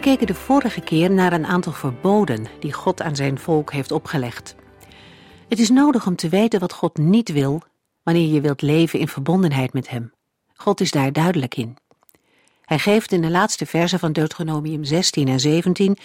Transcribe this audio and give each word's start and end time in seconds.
We 0.00 0.06
keken 0.06 0.26
de 0.26 0.34
vorige 0.34 0.80
keer 0.80 1.10
naar 1.10 1.32
een 1.32 1.46
aantal 1.46 1.72
verboden 1.72 2.46
die 2.60 2.72
God 2.72 3.02
aan 3.02 3.16
zijn 3.16 3.38
volk 3.38 3.72
heeft 3.72 3.92
opgelegd. 3.92 4.54
Het 5.48 5.58
is 5.58 5.70
nodig 5.70 6.06
om 6.06 6.16
te 6.16 6.28
weten 6.28 6.60
wat 6.60 6.72
God 6.72 6.96
niet 6.96 7.32
wil 7.32 7.62
wanneer 8.02 8.28
je 8.32 8.40
wilt 8.40 8.62
leven 8.62 8.98
in 8.98 9.08
verbondenheid 9.08 9.72
met 9.72 9.88
Hem. 9.88 10.12
God 10.54 10.80
is 10.80 10.90
daar 10.90 11.12
duidelijk 11.12 11.54
in. 11.54 11.76
Hij 12.64 12.78
geeft 12.78 13.12
in 13.12 13.20
de 13.20 13.30
laatste 13.30 13.66
versen 13.66 13.98
van 13.98 14.12
Deuteronomium 14.12 14.84
16 14.84 15.28
en 15.28 15.40
17 15.40 15.98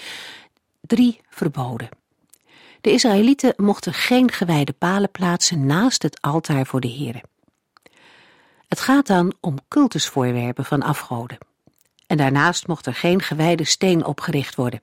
drie 0.81 1.21
verboden. 1.29 1.89
De 2.81 2.91
Israëlieten 2.91 3.53
mochten 3.57 3.93
geen 3.93 4.31
gewijde 4.31 4.73
palen 4.73 5.11
plaatsen 5.11 5.65
naast 5.65 6.03
het 6.03 6.21
altaar 6.21 6.65
voor 6.65 6.81
de 6.81 6.91
Here. 6.91 7.23
Het 8.67 8.79
gaat 8.79 9.07
dan 9.07 9.33
om 9.39 9.57
cultusvoorwerpen 9.67 10.65
van 10.65 10.81
afgoden. 10.81 11.37
En 12.07 12.17
daarnaast 12.17 12.67
mocht 12.67 12.85
er 12.85 12.93
geen 12.93 13.21
gewijde 13.21 13.63
steen 13.63 14.05
opgericht 14.05 14.55
worden. 14.55 14.81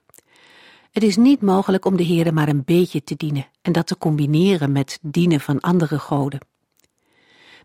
Het 0.90 1.02
is 1.02 1.16
niet 1.16 1.40
mogelijk 1.40 1.84
om 1.84 1.96
de 1.96 2.06
Heere 2.06 2.32
maar 2.32 2.48
een 2.48 2.64
beetje 2.64 3.04
te 3.04 3.14
dienen 3.16 3.46
en 3.62 3.72
dat 3.72 3.86
te 3.86 3.98
combineren 3.98 4.72
met 4.72 4.98
dienen 5.02 5.40
van 5.40 5.60
andere 5.60 5.98
goden. 5.98 6.40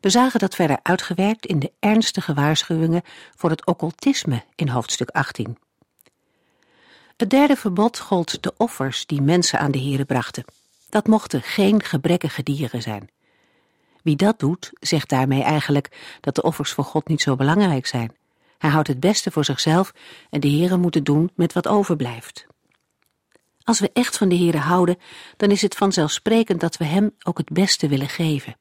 We 0.02 0.10
zagen 0.10 0.40
dat 0.40 0.56
verder 0.56 0.80
uitgewerkt 0.84 1.46
in 1.46 1.60
de 1.60 1.72
ernstige 1.80 2.34
waarschuwingen 2.34 3.02
voor 3.36 3.50
het 3.50 3.66
occultisme 3.66 4.44
in 4.56 4.68
hoofdstuk 4.68 5.10
18. 5.10 5.58
Het 7.18 7.30
derde 7.30 7.56
verbod 7.56 8.00
gold 8.00 8.44
de 8.44 8.54
offers 8.58 9.06
die 9.06 9.22
mensen 9.22 9.60
aan 9.60 9.72
de 9.72 9.80
Heere 9.80 10.06
brachten. 10.06 10.46
Dat 10.90 11.08
mochten 11.08 11.42
geen 11.42 11.84
gebrekkige 11.84 12.44
dieren 12.44 12.82
zijn. 12.82 13.10
Wie 14.04 14.16
dat 14.16 14.40
doet, 14.40 14.72
zegt 14.80 15.10
daarmee 15.10 15.44
eigenlijk 15.44 16.18
dat 16.22 16.36
de 16.36 16.42
offers 16.42 16.72
voor 16.72 16.84
God 16.84 17.08
niet 17.08 17.22
zo 17.22 17.36
belangrijk 17.36 17.86
zijn. 17.86 18.16
Hij 18.58 18.70
houdt 18.70 18.88
het 18.88 19.00
beste 19.00 19.32
voor 19.32 19.46
zichzelf 19.46 19.94
en 20.30 20.40
de 20.40 20.50
Heere 20.50 20.78
moet 20.78 20.94
het 20.94 21.06
doen 21.06 21.32
met 21.36 21.54
wat 21.54 21.68
overblijft. 21.68 22.46
Als 23.64 23.80
we 23.80 23.90
echt 23.94 24.18
van 24.18 24.30
de 24.30 24.38
Heere 24.38 24.58
houden, 24.58 24.98
dan 25.38 25.52
is 25.52 25.62
het 25.62 25.76
vanzelfsprekend 25.76 26.60
dat 26.60 26.78
we 26.78 26.86
Hem 26.86 27.16
ook 27.24 27.38
het 27.38 27.50
beste 27.50 27.88
willen 27.88 28.10
geven. 28.10 28.58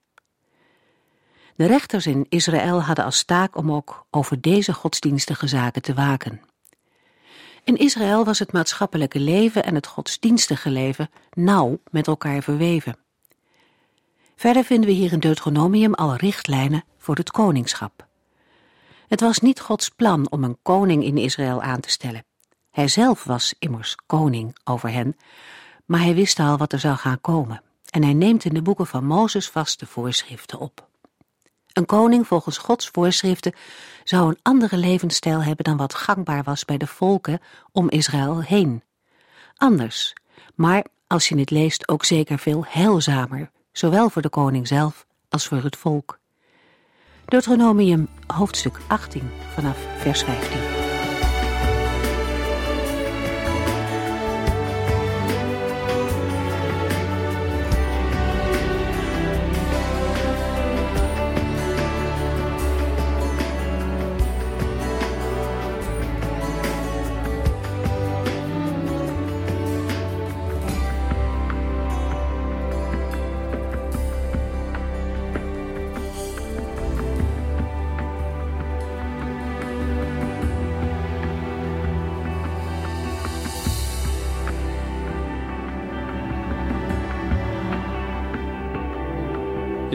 De 1.56 1.67
rechters 1.67 2.06
in 2.06 2.27
Israël 2.28 2.83
hadden 2.83 3.05
als 3.05 3.24
taak 3.24 3.56
om 3.56 3.72
ook 3.72 4.06
over 4.11 4.41
deze 4.41 4.72
godsdienstige 4.72 5.47
zaken 5.47 5.83
te 5.83 5.94
waken. 5.94 6.41
In 7.64 7.77
Israël 7.77 8.24
was 8.24 8.39
het 8.39 8.52
maatschappelijke 8.52 9.20
leven 9.20 9.64
en 9.64 9.74
het 9.74 9.86
godsdienstige 9.86 10.70
leven 10.70 11.11
nauw 11.30 11.80
met 11.91 12.06
elkaar 12.06 12.42
verweven. 12.42 12.98
Verder 14.36 14.64
vinden 14.64 14.89
we 14.89 14.94
hier 14.96 15.13
in 15.13 15.20
Deuteronomium 15.20 15.95
al 15.95 16.17
richtlijnen 16.17 16.84
voor 16.98 17.17
het 17.17 17.30
koningschap. 17.30 18.07
Het 19.06 19.20
was 19.20 19.39
niet 19.39 19.61
Gods 19.61 19.89
plan 19.89 20.30
om 20.30 20.44
een 20.44 20.58
koning 20.62 21.05
in 21.05 21.18
Israël 21.18 21.62
aan 21.62 21.80
te 21.80 21.90
stellen. 21.90 22.24
Hij 22.70 22.89
zelf 22.89 23.24
was 23.24 23.55
immers 23.58 23.96
koning 24.06 24.56
over 24.64 24.90
hen, 24.90 25.17
maar 25.84 26.00
hij 26.00 26.14
wist 26.14 26.39
al 26.39 26.56
wat 26.56 26.72
er 26.72 26.78
zou 26.78 26.96
gaan 26.96 27.20
komen 27.20 27.62
en 27.90 28.02
hij 28.02 28.14
neemt 28.14 28.45
in 28.45 28.55
de 28.55 28.62
boeken 28.62 28.86
van 28.86 29.05
Mozes 29.05 29.48
vaste 29.48 29.86
voorschriften 29.86 30.58
op. 30.58 30.89
Een 31.72 31.86
koning 31.86 32.27
volgens 32.27 32.58
Gods 32.58 32.89
voorschriften 32.89 33.52
zou 34.05 34.28
een 34.28 34.39
andere 34.42 34.77
levensstijl 34.77 35.42
hebben 35.42 35.64
dan 35.64 35.77
wat 35.77 35.95
gangbaar 35.95 36.42
was 36.42 36.64
bij 36.64 36.78
de 36.78 36.86
volken 36.86 37.40
om 37.72 37.90
Israël 37.90 38.42
heen. 38.42 38.83
Anders, 39.56 40.12
maar 40.55 40.84
als 41.06 41.28
je 41.28 41.39
het 41.39 41.50
leest 41.50 41.89
ook 41.89 42.05
zeker 42.05 42.39
veel 42.39 42.64
heilzamer, 42.68 43.50
zowel 43.72 44.11
voor 44.11 44.22
de 44.22 44.28
koning 44.28 44.68
zelf 44.68 45.06
als 45.28 45.46
voor 45.46 45.62
het 45.62 45.77
volk. 45.77 46.18
Deuteronomium 47.27 48.09
hoofdstuk 48.27 48.81
18 48.87 49.23
vanaf 49.55 49.77
vers 49.98 50.23
15. 50.23 50.65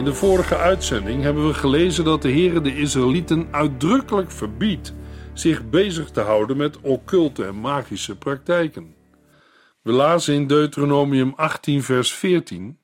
In 0.02 0.08
de 0.08 0.14
vorige 0.14 0.56
uitzending 0.56 1.22
hebben 1.22 1.46
we 1.46 1.54
gelezen 1.54 2.04
dat 2.04 2.22
de 2.22 2.30
Heere 2.30 2.60
de 2.60 2.76
Israëlieten 2.76 3.48
uitdrukkelijk 3.50 4.30
verbiedt 4.30 4.94
zich 5.32 5.70
bezig 5.70 6.10
te 6.10 6.20
houden 6.20 6.56
met 6.56 6.80
occulte 6.80 7.44
en 7.44 7.60
magische 7.60 8.16
praktijken. 8.16 8.94
We 9.82 9.92
lazen 9.92 10.34
in 10.34 10.46
Deuteronomium 10.46 11.32
18, 11.36 11.82
vers 11.82 12.12
14: 12.12 12.78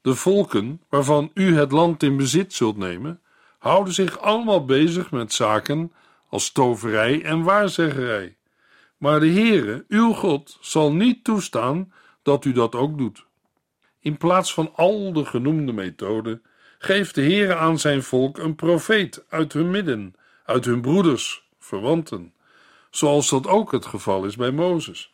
De 0.00 0.14
volken 0.14 0.80
waarvan 0.88 1.30
u 1.34 1.56
het 1.56 1.72
land 1.72 2.02
in 2.02 2.16
bezit 2.16 2.52
zult 2.52 2.76
nemen, 2.76 3.20
houden 3.58 3.94
zich 3.94 4.18
allemaal 4.18 4.64
bezig 4.64 5.10
met 5.10 5.32
zaken 5.32 5.92
als 6.28 6.52
toverij 6.52 7.22
en 7.22 7.42
waarzeggerij. 7.42 8.36
Maar 8.98 9.20
de 9.20 9.30
Heere, 9.30 9.84
uw 9.88 10.12
God, 10.12 10.58
zal 10.60 10.92
niet 10.92 11.24
toestaan 11.24 11.92
dat 12.22 12.44
u 12.44 12.52
dat 12.52 12.74
ook 12.74 12.98
doet. 12.98 13.26
In 14.04 14.16
plaats 14.16 14.54
van 14.54 14.72
al 14.74 15.12
de 15.12 15.24
genoemde 15.24 15.72
methoden 15.72 16.42
geeft 16.78 17.14
de 17.14 17.22
Heere 17.22 17.54
aan 17.54 17.78
zijn 17.78 18.02
volk 18.02 18.38
een 18.38 18.54
profeet 18.54 19.24
uit 19.28 19.52
hun 19.52 19.70
midden, 19.70 20.14
uit 20.44 20.64
hun 20.64 20.80
broeders, 20.80 21.48
verwanten, 21.58 22.34
zoals 22.90 23.30
dat 23.30 23.46
ook 23.46 23.72
het 23.72 23.86
geval 23.86 24.24
is 24.24 24.36
bij 24.36 24.50
Mozes. 24.50 25.12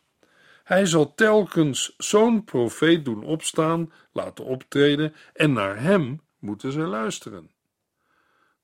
Hij 0.64 0.86
zal 0.86 1.14
telkens 1.14 1.94
zo'n 1.98 2.44
profeet 2.44 3.04
doen 3.04 3.24
opstaan, 3.24 3.92
laten 4.12 4.44
optreden 4.44 5.14
en 5.34 5.52
naar 5.52 5.80
hem 5.80 6.20
moeten 6.38 6.72
zij 6.72 6.84
luisteren. 6.84 7.50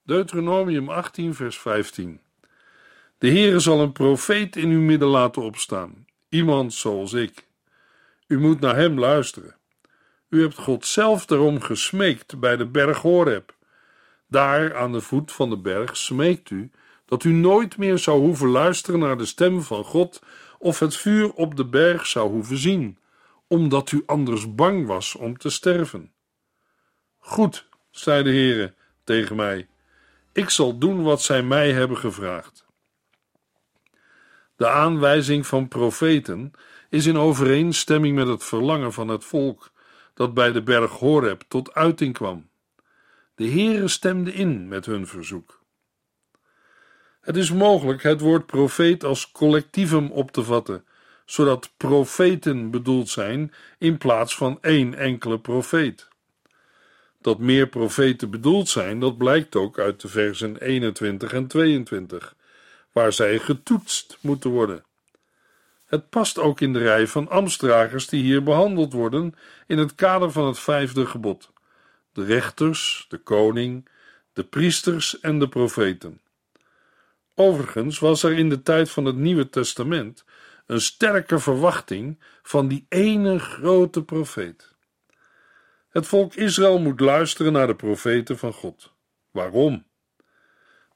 Deuteronomium 0.03 0.89
18, 0.89 1.35
vers 1.35 1.59
15. 1.59 2.21
De 3.19 3.29
Heere 3.29 3.59
zal 3.59 3.81
een 3.81 3.93
profeet 3.93 4.57
in 4.57 4.71
uw 4.71 4.81
midden 4.81 5.09
laten 5.09 5.43
opstaan, 5.43 6.07
iemand 6.29 6.75
zoals 6.75 7.13
ik. 7.13 7.47
U 8.27 8.39
moet 8.39 8.61
naar 8.61 8.77
hem 8.77 8.99
luisteren. 8.99 9.57
U 10.29 10.41
hebt 10.41 10.59
God 10.59 10.87
zelf 10.87 11.27
daarom 11.27 11.61
gesmeekt 11.61 12.41
bij 12.41 12.57
de 12.57 12.67
berg 12.67 12.99
Horeb. 12.99 13.55
Daar 14.29 14.77
aan 14.77 14.93
de 14.93 15.01
voet 15.01 15.33
van 15.33 15.51
de 15.51 15.59
berg 15.59 15.97
smeekt 15.97 16.51
u 16.51 16.71
dat 17.05 17.25
u 17.25 17.33
nooit 17.33 17.77
meer 17.77 17.99
zou 17.99 18.21
hoeven 18.21 18.49
luisteren 18.49 19.01
naar 19.01 19.19
de 19.19 19.27
stem 19.27 19.63
van 19.63 19.85
God 19.85 20.23
of 20.59 20.79
het 20.79 20.97
vuur 20.97 21.33
op 21.33 21.57
de 21.57 21.65
berg 21.65 22.07
zou 22.07 22.31
hoeven 22.31 22.59
zien, 22.59 22.99
omdat 23.47 23.93
u 23.93 24.03
anders 24.07 24.55
bang 24.55 24.87
was 24.87 25.15
om 25.15 25.39
te 25.39 25.51
sterven. 25.51 26.13
Goed, 27.19 27.69
zei 27.91 28.23
de 28.23 28.31
Heere 28.31 28.75
tegen 29.05 29.37
mij, 29.37 29.69
ik 30.33 30.51
zal 30.51 30.79
doen 30.79 31.03
wat 31.03 31.23
zij 31.23 31.43
mij 31.43 31.73
hebben 31.73 31.97
gevraagd. 31.97 32.65
De 34.57 34.69
aanwijzing 34.69 35.47
van 35.47 35.69
profeten 35.69 36.53
is 36.91 37.07
in 37.07 37.19
overeenstemming 37.19 38.15
met 38.15 38.27
het 38.27 38.45
verlangen 38.45 38.93
van 38.93 39.09
het 39.09 39.25
volk 39.25 39.71
dat 40.17 40.35
bij 40.35 40.53
de 40.53 40.63
berg 40.63 40.91
Horeb 40.91 41.43
tot 41.49 41.75
uiting 41.75 42.15
kwam. 42.15 42.49
De 43.35 43.49
Heere 43.49 43.89
stemde 43.89 44.33
in 44.33 44.69
met 44.69 44.87
hun 44.87 45.07
verzoek. 45.07 45.65
Het 47.21 47.37
is 47.37 47.53
mogelijk 47.53 48.03
het 48.03 48.21
woord 48.21 48.47
profeet 48.47 49.05
als 49.05 49.31
collectievum 49.31 50.11
op 50.11 50.31
te 50.31 50.45
vatten, 50.45 50.85
zodat 51.25 51.71
profeten 51.77 52.71
bedoeld 52.71 53.09
zijn 53.09 53.53
in 53.79 53.99
plaats 53.99 54.37
van 54.37 54.59
één 54.61 54.95
enkele 54.95 55.39
profeet. 55.39 56.09
Dat 57.21 57.39
meer 57.39 57.67
profeten 57.69 58.31
bedoeld 58.31 58.69
zijn, 58.69 59.01
dat 59.01 59.19
blijkt 59.19 59.57
ook 59.57 59.79
uit 59.79 60.01
de 60.01 60.09
versen 60.09 60.57
21 60.57 61.33
en 61.33 61.47
22, 61.47 62.37
waar 62.93 63.13
zij 63.13 63.39
getoetst 63.39 64.19
moeten 64.21 64.51
worden. 64.51 64.85
Het 65.87 66.11
past 66.11 66.39
ook 66.39 66.61
in 66.61 66.73
de 66.73 66.79
rij 66.79 67.07
van 67.07 67.29
ambtsdragers 67.29 68.09
die 68.09 68.23
hier 68.23 68.43
behandeld 68.43 68.93
worden 68.93 69.35
in 69.67 69.79
het 69.79 69.95
kader 69.95 70.31
van 70.33 70.47
het 70.47 70.59
vijfde 70.59 71.07
gebod: 71.07 71.53
de 72.13 72.25
rechters, 72.25 73.07
de 73.09 73.19
koning, 73.19 73.89
de 74.33 74.45
priesters 74.45 75.21
en 75.21 75.39
de 75.39 75.49
profeten. 75.49 76.21
Overigens 77.35 77.99
was 77.99 78.23
er 78.23 78.33
in 78.33 78.49
de 78.49 78.63
tijd 78.63 78.91
van 78.91 79.05
het 79.05 79.17
Nieuwe 79.17 79.49
Testament 79.49 80.25
een 80.67 80.81
sterke 80.81 81.39
verwachting 81.39 82.19
van 82.43 82.69
die 82.69 82.87
ene 82.89 83.39
grote 83.39 84.03
profeet. 84.03 84.75
Het 85.89 86.07
volk 86.07 86.35
Israël 86.35 86.79
moet 86.79 87.01
luisteren 87.01 87.53
naar 87.53 87.67
de 87.67 87.75
profeten 87.75 88.39
van 88.39 88.53
God. 88.53 88.93
Waarom? 89.31 89.87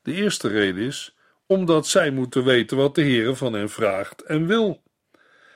De 0.03 0.13
eerste 0.13 0.49
reden 0.49 0.85
is 0.85 1.17
omdat 1.51 1.87
zij 1.87 2.11
moeten 2.11 2.45
weten 2.45 2.77
wat 2.77 2.95
de 2.95 3.03
Heere 3.03 3.37
van 3.37 3.53
hen 3.53 3.71
vraagt 3.71 4.23
en 4.23 4.47
wil. 4.47 4.83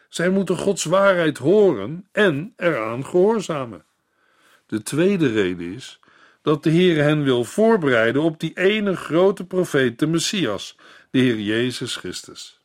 Zij 0.08 0.30
moeten 0.30 0.56
Gods 0.56 0.84
waarheid 0.84 1.38
horen 1.38 2.08
en 2.12 2.52
eraan 2.56 3.04
gehoorzamen. 3.04 3.84
De 4.66 4.82
tweede 4.82 5.26
reden 5.26 5.72
is 5.72 6.00
dat 6.42 6.62
de 6.62 6.70
Heer 6.70 7.02
hen 7.02 7.22
wil 7.22 7.44
voorbereiden 7.44 8.22
op 8.22 8.40
die 8.40 8.52
ene 8.54 8.96
grote 8.96 9.46
profeet, 9.46 9.98
de 9.98 10.06
Messias, 10.06 10.76
de 11.10 11.18
Heer 11.18 11.38
Jezus 11.38 11.96
Christus. 11.96 12.60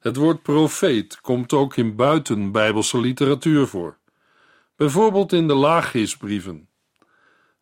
Het 0.00 0.16
woord 0.16 0.42
profeet 0.42 1.20
komt 1.20 1.52
ook 1.52 1.76
in 1.76 1.96
buitenbijbelse 1.96 3.00
literatuur 3.00 3.66
voor, 3.66 3.96
bijvoorbeeld 4.76 5.32
in 5.32 5.46
de 5.46 5.54
Laaggisbrieven. 5.54 6.68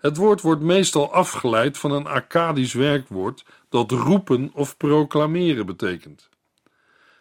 Het 0.01 0.17
woord 0.17 0.41
wordt 0.41 0.63
meestal 0.63 1.13
afgeleid 1.13 1.79
van 1.79 1.93
een 1.93 2.07
Akkadisch 2.07 2.73
werkwoord 2.73 3.45
dat 3.71 3.91
roepen 3.91 4.51
of 4.55 4.77
proclameren 4.77 5.67
betekent. 5.67 6.29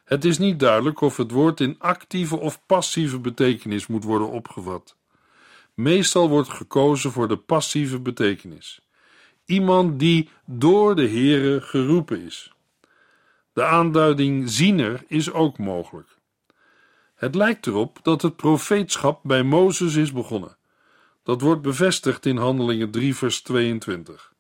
Het 0.04 0.26
is 0.26 0.38
niet 0.38 0.60
duidelijk 0.60 1.02
of 1.02 1.18
het 1.18 1.32
woord 1.32 1.60
in 1.60 1.76
actieve 1.80 2.40
of 2.40 2.66
passieve 2.66 3.20
betekenis 3.20 3.88
moet 3.88 4.04
worden 4.04 4.30
opgevat. 4.30 4.96
Meestal 5.74 6.30
wordt 6.30 6.50
gekozen 6.50 7.12
voor 7.12 7.28
de 7.28 7.38
passieve 7.38 8.00
betekenis. 8.00 8.82
Iemand 9.46 10.00
die 10.00 10.30
door 10.46 10.96
de 10.96 11.08
Heere 11.08 11.62
geroepen 11.62 12.22
is. 12.22 12.54
De 13.54 13.64
aanduiding 13.64 14.50
ziener 14.50 15.04
is 15.08 15.32
ook 15.32 15.58
mogelijk. 15.58 16.18
Het 17.16 17.36
lijkt 17.36 17.68
erop 17.68 18.00
dat 18.02 18.22
het 18.22 18.36
profeetschap 18.36 19.20
bij 19.24 19.44
Mozes 19.44 19.96
is 19.96 20.12
begonnen. 20.12 20.58
Dat 21.24 21.42
wordt 21.42 21.62
bevestigd 21.62 22.26
in 22.26 22.38
Handelingen 22.38 22.92
3, 22.92 23.16
vers 23.16 23.42
22. 23.42 24.34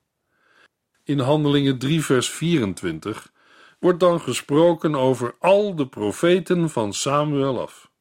In 1.10 1.20
Handelingen 1.20 1.78
3, 1.78 2.06
vers 2.06 2.30
24 2.30 3.32
wordt 3.80 4.00
dan 4.00 4.22
gesproken 4.22 4.96
over 4.96 5.36
al 5.40 5.76
de 5.76 5.88
profeten 5.88 6.70
van 6.70 6.94
Samuel 6.94 7.62
af. 7.62 7.92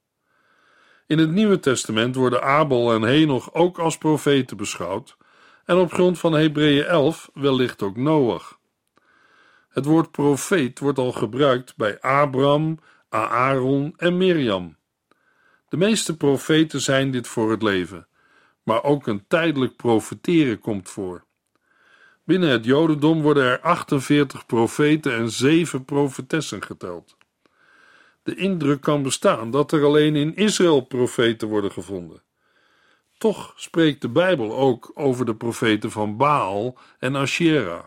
In 1.07 1.19
het 1.19 1.31
Nieuwe 1.31 1.61
Testament 1.61 2.15
worden 2.15 2.43
Abel 2.43 2.93
en 2.93 3.03
Henoch 3.03 3.55
ook 3.55 3.79
als 3.79 3.99
profeten 3.99 4.57
beschouwd 4.57 5.17
en 5.65 5.77
op 5.77 5.93
grond 5.93 6.19
van 6.19 6.33
Hebreeën 6.33 6.85
11 6.85 7.31
wellicht 7.35 7.83
ook 7.83 7.97
Noach. 7.97 8.59
Het 9.69 9.85
woord 9.85 10.11
profeet 10.11 10.79
wordt 10.79 10.99
al 10.99 11.13
gebruikt 11.13 11.77
bij 11.77 12.01
Abraham, 12.01 12.79
Aaron 13.09 13.95
en 13.97 14.17
Mirjam. 14.17 14.77
De 15.69 15.77
meeste 15.77 16.17
profeten 16.17 16.81
zijn 16.81 17.11
dit 17.11 17.27
voor 17.27 17.51
het 17.51 17.63
leven, 17.63 18.09
maar 18.63 18.83
ook 18.83 19.07
een 19.07 19.25
tijdelijk 19.29 19.77
profeteren 19.77 20.59
komt 20.59 20.89
voor. 20.89 21.27
Binnen 22.29 22.49
het 22.49 22.65
Jodendom 22.65 23.23
worden 23.23 23.45
er 23.45 23.61
48 23.61 24.47
profeten 24.47 25.13
en 25.15 25.31
7 25.31 25.85
profetessen 25.85 26.63
geteld. 26.63 27.17
De 28.23 28.35
indruk 28.35 28.81
kan 28.81 29.03
bestaan 29.03 29.51
dat 29.51 29.73
er 29.73 29.85
alleen 29.85 30.17
in 30.17 30.37
Israël 30.37 30.81
profeten 30.81 31.49
worden 31.49 31.73
gevonden. 31.73 32.23
Toch 33.19 33.53
spreekt 33.57 34.01
de 34.01 34.09
Bijbel 34.09 34.57
ook 34.57 34.91
over 34.95 35.27
de 35.27 35.35
profeten 35.35 35.91
van 35.91 36.17
Baal 36.17 36.79
en 36.99 37.17
Asherah. 37.17 37.85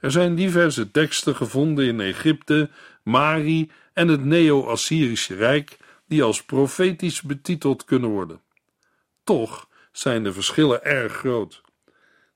Er 0.00 0.10
zijn 0.10 0.34
diverse 0.34 0.90
teksten 0.90 1.36
gevonden 1.36 1.86
in 1.86 2.00
Egypte, 2.00 2.70
Mari 3.02 3.70
en 3.92 4.08
het 4.08 4.24
Neo-Assyrische 4.24 5.34
Rijk 5.34 5.78
die 6.06 6.22
als 6.22 6.44
profetisch 6.44 7.22
betiteld 7.22 7.84
kunnen 7.84 8.10
worden. 8.10 8.40
Toch 9.24 9.68
zijn 9.92 10.22
de 10.22 10.32
verschillen 10.32 10.84
erg 10.84 11.12
groot. 11.12 11.62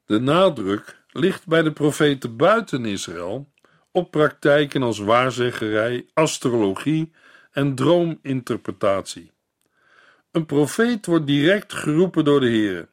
De 0.07 0.21
nadruk 0.21 1.01
ligt 1.13 1.47
bij 1.47 1.63
de 1.63 1.73
profeten 1.73 2.37
buiten 2.37 2.85
Israël 2.85 3.51
op 3.91 4.11
praktijken 4.11 4.83
als 4.83 4.99
waarzeggerij, 4.99 6.07
astrologie 6.15 7.13
en 7.51 7.75
droominterpretatie. 7.75 9.33
Een 10.31 10.47
profeet 10.47 11.07
wordt 11.07 11.27
direct 11.27 11.73
geroepen 11.73 12.25
door 12.25 12.41
de 12.41 12.49
Heer. 12.49 12.89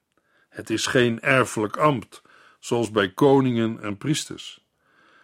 Het 0.49 0.69
is 0.69 0.85
geen 0.85 1.21
erfelijk 1.21 1.77
ambt, 1.77 2.21
zoals 2.59 2.91
bij 2.91 3.09
koningen 3.13 3.81
en 3.81 3.97
priesters. 3.97 4.67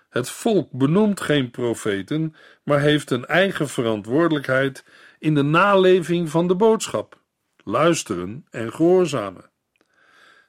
Het 0.10 0.30
volk 0.30 0.72
benoemt 0.72 1.22
geen 1.22 1.52
profeten, 1.52 2.36
maar 2.64 2.80
heeft 2.80 3.12
een 3.12 3.26
eigen 3.26 3.70
verantwoordelijkheid 3.70 4.86
in 5.20 5.36
de 5.36 5.42
naleving 5.42 6.30
van 6.30 6.48
de 6.48 6.56
boodschap, 6.56 7.20
luisteren 7.64 8.46
en 8.50 8.74
gehoorzamen. 8.74 9.50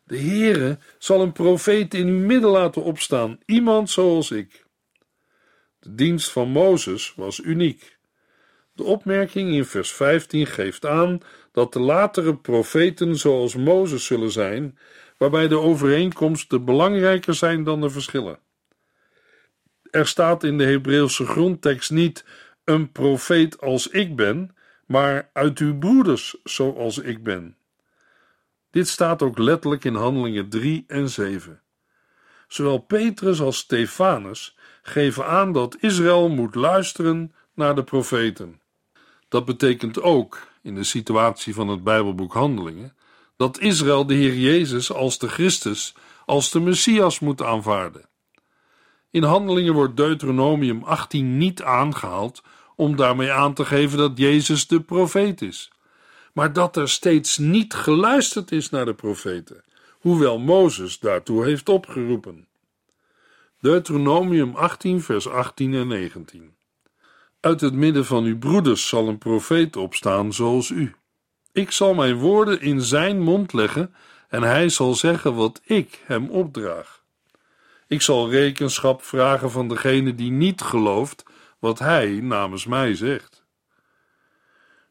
De 0.07 0.19
Heere 0.19 0.79
zal 0.99 1.21
een 1.21 1.33
profeet 1.33 1.95
in 1.95 2.07
uw 2.07 2.27
midden 2.27 2.51
laten 2.51 2.83
opstaan, 2.83 3.39
iemand 3.45 3.91
zoals 3.91 4.31
ik. 4.31 4.65
De 5.79 5.95
dienst 5.95 6.31
van 6.31 6.49
Mozes 6.49 7.13
was 7.17 7.41
uniek. 7.41 7.99
De 8.73 8.83
opmerking 8.83 9.55
in 9.55 9.65
vers 9.65 9.93
15 9.93 10.47
geeft 10.47 10.87
aan 10.87 11.21
dat 11.53 11.73
de 11.73 11.81
latere 11.81 12.37
profeten 12.37 13.17
zoals 13.17 13.55
Mozes 13.55 14.05
zullen 14.05 14.31
zijn, 14.31 14.79
waarbij 15.19 15.49
de 15.49 15.59
overeenkomsten 15.59 16.65
belangrijker 16.65 17.35
zijn 17.35 17.65
dan 17.65 17.81
de 17.81 17.91
verschillen. 17.91 18.39
Er 19.91 20.07
staat 20.07 20.45
in 20.45 20.59
de 20.59 20.65
Hebreeuwse 20.65 21.27
grondtekst 21.27 21.91
niet 21.91 22.25
een 22.65 22.93
profeet 22.93 23.61
als 23.61 23.89
ik 23.89 24.17
ben, 24.17 24.57
maar 24.87 25.31
uit 25.33 25.59
uw 25.59 25.79
broeders 25.79 26.37
zoals 26.45 26.99
ik 26.99 27.23
ben. 27.23 27.57
Dit 28.77 28.89
staat 28.89 29.23
ook 29.23 29.39
letterlijk 29.39 29.85
in 29.85 29.95
Handelingen 29.95 30.49
3 30.49 30.85
en 30.87 31.11
7. 31.11 31.61
Zowel 32.49 32.79
Petrus 32.79 33.41
als 33.41 33.57
Stefanus 33.57 34.57
geven 34.83 35.27
aan 35.27 35.53
dat 35.53 35.77
Israël 35.81 36.29
moet 36.29 36.55
luisteren 36.55 37.35
naar 37.55 37.75
de 37.75 37.85
profeten. 37.85 38.61
Dat 39.29 39.45
betekent 39.45 40.03
ook, 40.03 40.49
in 40.63 40.75
de 40.75 40.85
situatie 40.85 41.55
van 41.55 41.69
het 41.69 41.85
Bijbelboek 41.85 42.33
Handelingen, 42.33 42.97
dat 43.37 43.59
Israël 43.59 44.07
de 44.07 44.15
Heer 44.15 44.35
Jezus 44.35 44.93
als 44.93 45.19
de 45.19 45.29
Christus, 45.29 45.95
als 46.27 46.51
de 46.51 46.61
Messias 46.61 47.21
moet 47.21 47.43
aanvaarden. 47.43 48.09
In 49.11 49.23
Handelingen 49.23 49.75
wordt 49.75 49.97
Deuteronomium 49.97 50.83
18 50.83 51.37
niet 51.37 51.63
aangehaald 51.63 52.43
om 52.75 52.97
daarmee 52.97 53.33
aan 53.33 53.55
te 53.55 53.65
geven 53.65 53.99
dat 53.99 54.19
Jezus 54.19 54.67
de 54.67 54.81
profeet 54.81 55.43
is, 55.43 55.71
maar 56.37 56.53
dat 56.53 56.77
er 56.77 56.89
steeds 56.89 57.39
niet 57.39 57.75
geluisterd 57.75 58.53
is 58.53 58.71
naar 58.71 58.85
de 58.85 58.95
profeten, 58.95 59.65
hoewel 59.91 60.39
Mozes 60.39 60.99
daartoe 60.99 61.45
heeft 61.45 61.69
opgeroepen. 61.69 62.47
Deuteronomium 63.61 64.55
18, 64.55 65.03
vers 65.03 65.29
18 65.29 65.75
en 65.75 65.89
19. 65.89 66.55
Uit 67.41 67.61
het 67.61 67.75
midden 67.75 68.05
van 68.05 68.25
uw 68.25 68.39
broeders 68.39 68.89
zal 68.89 69.09
een 69.09 69.19
profeet 69.19 69.77
opstaan 69.77 70.33
zoals 70.33 70.71
u. 70.71 70.95
Ik 71.53 71.71
zal 71.71 71.95
mijn 71.95 72.17
woorden 72.17 72.61
in 72.61 72.81
zijn 72.81 73.21
mond 73.21 73.53
leggen 73.53 73.95
en 74.29 74.43
hij 74.43 74.69
zal 74.69 74.95
zeggen 74.95 75.35
wat 75.35 75.61
ik 75.65 76.03
hem 76.05 76.31
opdraag. 76.31 77.03
Ik 77.87 78.03
zal 78.03 78.31
rekenschap 78.31 79.03
vragen 79.03 79.51
van 79.51 79.69
degene 79.69 80.15
die 80.15 80.31
niet 80.31 80.61
gelooft 80.61 81.25
wat 81.59 81.79
hij 81.79 82.21
namens 82.23 82.67
mij 82.67 82.95
zegt. 82.95 83.46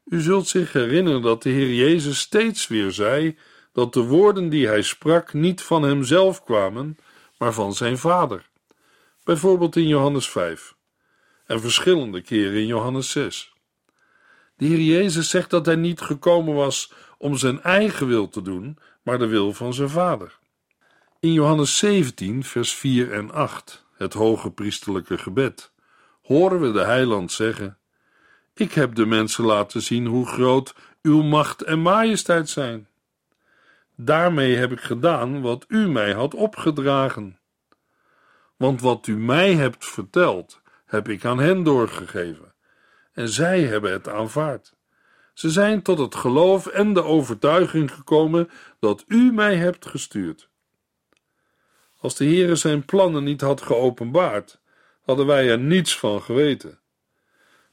U 0.05 0.21
zult 0.21 0.47
zich 0.47 0.73
herinneren 0.73 1.21
dat 1.21 1.43
de 1.43 1.49
Heer 1.49 1.73
Jezus 1.73 2.19
steeds 2.19 2.67
weer 2.67 2.91
zei 2.91 3.37
dat 3.71 3.93
de 3.93 4.01
woorden 4.01 4.49
die 4.49 4.67
hij 4.67 4.81
sprak 4.81 5.33
niet 5.33 5.61
van 5.61 5.83
hemzelf 5.83 6.43
kwamen, 6.43 6.97
maar 7.37 7.53
van 7.53 7.73
zijn 7.73 7.97
Vader. 7.97 8.49
Bijvoorbeeld 9.23 9.75
in 9.75 9.87
Johannes 9.87 10.29
5 10.29 10.75
en 11.45 11.61
verschillende 11.61 12.21
keren 12.21 12.59
in 12.59 12.65
Johannes 12.65 13.09
6. 13.09 13.53
De 14.57 14.65
Heer 14.65 14.79
Jezus 14.79 15.29
zegt 15.29 15.49
dat 15.49 15.65
hij 15.65 15.75
niet 15.75 16.01
gekomen 16.01 16.53
was 16.53 16.93
om 17.17 17.37
zijn 17.37 17.61
eigen 17.61 18.07
wil 18.07 18.29
te 18.29 18.41
doen, 18.41 18.77
maar 19.01 19.19
de 19.19 19.27
wil 19.27 19.53
van 19.53 19.73
zijn 19.73 19.89
Vader. 19.89 20.39
In 21.19 21.33
Johannes 21.33 21.77
17, 21.77 22.43
vers 22.43 22.73
4 22.73 23.11
en 23.11 23.31
8, 23.31 23.85
het 23.97 24.13
hoge 24.13 24.51
priesterlijke 24.51 25.17
gebed, 25.17 25.71
horen 26.21 26.61
we 26.61 26.71
de 26.71 26.83
heiland 26.83 27.31
zeggen: 27.31 27.77
Ik 28.57 28.73
heb 28.73 28.95
de 28.95 29.05
mensen 29.05 29.45
laten 29.45 29.81
zien 29.81 30.05
hoe 30.05 30.27
groot 30.27 30.75
uw 31.01 31.21
macht 31.21 31.61
en 31.61 31.79
majesteit 31.79 32.49
zijn. 32.49 32.87
Daarmee 33.95 34.55
heb 34.55 34.71
ik 34.71 34.79
gedaan 34.79 35.41
wat 35.41 35.65
u 35.67 35.89
mij 35.89 36.13
had 36.13 36.33
opgedragen. 36.33 37.39
Want 38.57 38.81
wat 38.81 39.07
u 39.07 39.17
mij 39.17 39.53
hebt 39.53 39.85
verteld, 39.85 40.61
heb 40.85 41.09
ik 41.09 41.25
aan 41.25 41.39
hen 41.39 41.63
doorgegeven. 41.63 42.53
en 43.13 43.29
zij 43.29 43.61
hebben 43.61 43.91
het 43.91 44.07
aanvaard. 44.07 44.73
Ze 45.33 45.49
zijn 45.49 45.81
tot 45.81 45.97
het 45.97 46.15
geloof 46.15 46.67
en 46.67 46.93
de 46.93 47.03
overtuiging 47.03 47.91
gekomen 47.91 48.49
dat 48.79 49.03
u 49.07 49.31
mij 49.31 49.55
hebt 49.55 49.85
gestuurd. 49.85 50.49
Als 51.97 52.15
de 52.15 52.25
Heere 52.25 52.55
zijn 52.55 52.85
plannen 52.85 53.23
niet 53.23 53.41
had 53.41 53.61
geopenbaard, 53.61 54.59
hadden 55.01 55.25
wij 55.25 55.49
er 55.49 55.59
niets 55.59 55.97
van 55.97 56.21
geweten. 56.21 56.79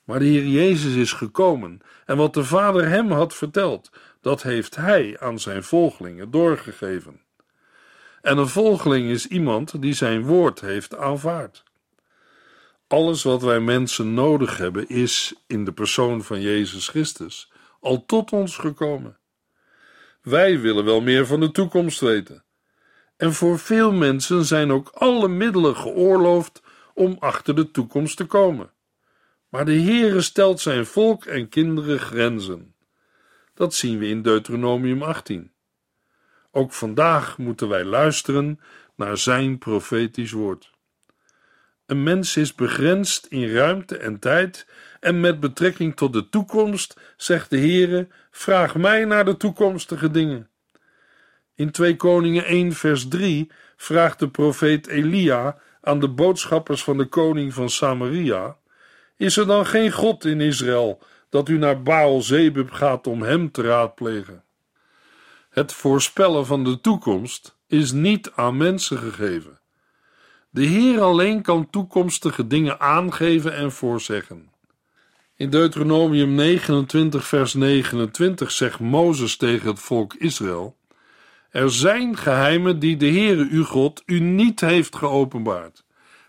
Maar 0.05 0.19
de 0.19 0.25
Heer 0.25 0.47
Jezus 0.47 0.95
is 0.95 1.13
gekomen 1.13 1.81
en 2.07 2.17
wat 2.17 2.35
de 2.35 2.45
Vader 2.45 2.89
hem 2.89 3.11
had 3.11 3.35
verteld, 3.35 3.91
dat 4.21 4.43
heeft 4.43 4.77
hij 4.77 5.17
aan 5.21 5.39
zijn 5.39 5.63
volgelingen 5.63 6.31
doorgegeven. 6.31 7.21
En 8.23 8.39
een 8.39 8.49
volgeling 8.49 9.11
is 9.11 9.27
iemand 9.27 9.83
die 9.83 9.93
zijn 9.95 10.23
woord 10.23 10.61
heeft 10.61 10.97
aanvaard. 10.97 11.63
Alles 12.87 13.23
wat 13.23 13.43
wij 13.43 13.61
mensen 13.61 14.15
nodig 14.15 14.57
hebben 14.57 14.89
is 14.89 15.35
in 15.47 15.65
de 15.65 15.73
persoon 15.73 16.23
van 16.23 16.41
Jezus 16.41 16.89
Christus 16.89 17.53
al 17.81 18.07
tot 18.07 18.33
ons 18.33 18.57
gekomen. 18.57 19.19
Wij 20.23 20.61
willen 20.61 20.85
wel 20.85 21.01
meer 21.01 21.27
van 21.27 21.41
de 21.41 21.51
toekomst 21.51 22.01
weten. 22.01 22.45
En 23.17 23.33
voor 23.33 23.59
veel 23.59 23.93
mensen 23.93 24.45
zijn 24.45 24.73
ook 24.73 24.89
alle 24.89 25.29
middelen 25.29 25.77
geoorloofd 25.77 26.63
om 26.95 27.17
achter 27.19 27.55
de 27.55 27.71
toekomst 27.71 28.17
te 28.17 28.25
komen. 28.25 28.71
Maar 29.53 29.65
de 29.65 29.81
Heere 29.81 30.21
stelt 30.21 30.61
zijn 30.61 30.87
volk 30.87 31.25
en 31.25 31.49
kinderen 31.49 31.99
grenzen. 31.99 32.75
Dat 33.55 33.75
zien 33.75 33.99
we 33.99 34.09
in 34.09 34.23
Deuteronomium 34.23 35.03
18. 35.03 35.53
Ook 36.51 36.73
vandaag 36.73 37.39
moeten 37.39 37.69
wij 37.69 37.85
luisteren 37.85 38.61
naar 38.97 39.17
zijn 39.17 39.59
profetisch 39.59 40.33
woord. 40.33 40.71
Een 41.87 42.03
mens 42.03 42.37
is 42.37 42.55
begrensd 42.55 43.27
in 43.27 43.55
ruimte 43.55 43.97
en 43.97 44.19
tijd 44.19 44.67
en 45.01 45.21
met 45.21 45.41
betrekking 45.41 45.97
tot 45.97 46.13
de 46.13 46.29
toekomst 46.29 47.01
zegt 47.17 47.51
de 47.51 47.59
Heere: 47.59 48.09
vraag 48.31 48.75
mij 48.75 49.05
naar 49.05 49.25
de 49.25 49.37
toekomstige 49.37 50.11
dingen. 50.11 50.51
In 51.55 51.71
2 51.71 51.97
Koningen 51.97 52.45
1 52.45 52.73
vers 52.73 53.09
3 53.09 53.51
vraagt 53.77 54.19
de 54.19 54.29
profeet 54.29 54.87
Elia 54.87 55.59
aan 55.81 56.01
de 56.01 56.09
boodschappers 56.09 56.85
van 56.85 56.97
de 56.97 57.07
koning 57.07 57.55
van 57.55 57.71
Samaria: 57.71 58.61
Is 59.23 59.37
er 59.37 59.47
dan 59.47 59.67
geen 59.67 59.93
God 59.93 60.25
in 60.25 60.41
Israël 60.41 60.99
dat 61.29 61.49
u 61.49 61.59
naar 61.59 61.83
Baal 61.83 62.21
Zebub 62.21 62.71
gaat 62.71 63.07
om 63.07 63.23
hem 63.23 63.51
te 63.51 63.63
raadplegen? 63.63 64.45
Het 65.51 65.73
voorspellen 65.73 66.47
van 66.47 66.65
de 66.65 66.81
toekomst 66.81 67.57
is 67.67 67.93
niet 67.93 68.33
aan 68.35 68.57
mensen 68.57 68.99
gegeven. 68.99 69.61
De 70.51 70.65
Heer 70.65 71.01
alleen 71.01 71.43
kan 71.43 71.71
toekomstige 71.71 72.47
dingen 72.47 72.81
aangeven 72.81 73.55
en 73.55 73.73
voorzeggen. 73.73 74.51
In 75.37 75.51
Deuteronomium 75.51 76.35
29, 76.35 77.27
vers 77.27 77.55
29 77.55 78.51
zegt 78.51 78.81
Mozes 78.81 79.37
tegen 79.37 79.69
het 79.69 79.81
volk 79.81 80.15
Israël: 80.15 80.77
Er 81.51 81.71
zijn 81.71 82.17
geheimen 82.17 82.79
die 82.79 82.97
de 82.97 83.11
Heere 83.11 83.49
uw 83.51 83.65
God 83.65 84.03
u 84.07 84.21
niet 84.21 84.61
heeft 84.61 84.97
geopenbaard. 84.97 85.85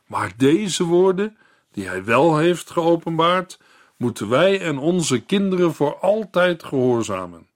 Maar 0.08 0.32
deze 0.38 0.84
woorden, 0.84 1.38
die 1.74 1.88
hij 1.88 2.04
wel 2.04 2.38
heeft 2.38 2.70
geopenbaard, 2.70 3.60
moeten 3.98 4.30
wij 4.30 4.62
en 4.62 4.78
onze 4.78 5.22
kinderen 5.22 5.74
voor 5.74 5.98
altijd 5.98 6.64
gehoorzamen. 6.64 7.48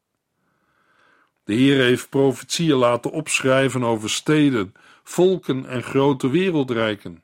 De 1.44 1.54
Heer 1.54 1.84
heeft 1.84 2.10
profetieën 2.10 2.76
laten 2.76 3.12
opschrijven 3.12 3.84
over 3.84 4.10
steden, 4.10 4.74
volken 5.04 5.66
en 5.66 5.84
grote 5.84 6.30
wereldrijken. 6.30 7.24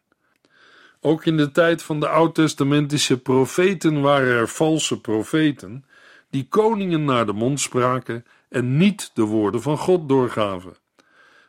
Ook 1.01 1.25
in 1.25 1.37
de 1.37 1.51
tijd 1.51 1.81
van 1.81 1.99
de 1.99 2.07
oud-testamentische 2.07 3.17
profeten 3.17 4.01
waren 4.01 4.37
er 4.37 4.47
valse 4.47 5.01
profeten 5.01 5.85
die 6.29 6.47
koningen 6.49 7.05
naar 7.05 7.25
de 7.25 7.33
mond 7.33 7.59
spraken 7.59 8.25
en 8.49 8.77
niet 8.77 9.11
de 9.13 9.21
woorden 9.21 9.61
van 9.61 9.77
God 9.77 10.09
doorgaven. 10.09 10.75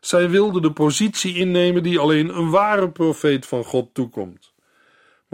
Zij 0.00 0.30
wilden 0.30 0.62
de 0.62 0.72
positie 0.72 1.34
innemen 1.34 1.82
die 1.82 1.98
alleen 1.98 2.36
een 2.36 2.50
ware 2.50 2.90
profeet 2.90 3.46
van 3.46 3.64
God 3.64 3.94
toekomt. 3.94 4.53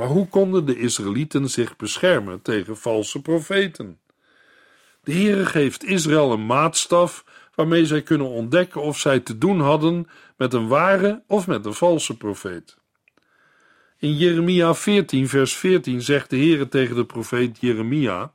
Maar 0.00 0.08
hoe 0.08 0.28
konden 0.28 0.64
de 0.64 0.78
Israëlieten 0.78 1.48
zich 1.48 1.76
beschermen 1.76 2.42
tegen 2.42 2.76
valse 2.76 3.22
profeten? 3.22 3.98
De 5.02 5.12
Heere 5.12 5.46
geeft 5.46 5.84
Israël 5.84 6.32
een 6.32 6.46
maatstaf 6.46 7.24
waarmee 7.54 7.86
zij 7.86 8.02
kunnen 8.02 8.26
ontdekken 8.26 8.82
of 8.82 8.98
zij 8.98 9.20
te 9.20 9.38
doen 9.38 9.60
hadden 9.60 10.08
met 10.36 10.52
een 10.52 10.68
ware 10.68 11.22
of 11.26 11.46
met 11.46 11.66
een 11.66 11.74
valse 11.74 12.16
profeet. 12.16 12.76
In 13.98 14.16
Jeremia 14.16 14.74
14, 14.74 15.28
vers 15.28 15.56
14 15.56 16.02
zegt 16.02 16.30
de 16.30 16.36
Heere 16.36 16.68
tegen 16.68 16.96
de 16.96 17.04
profeet 17.04 17.60
Jeremia: 17.60 18.32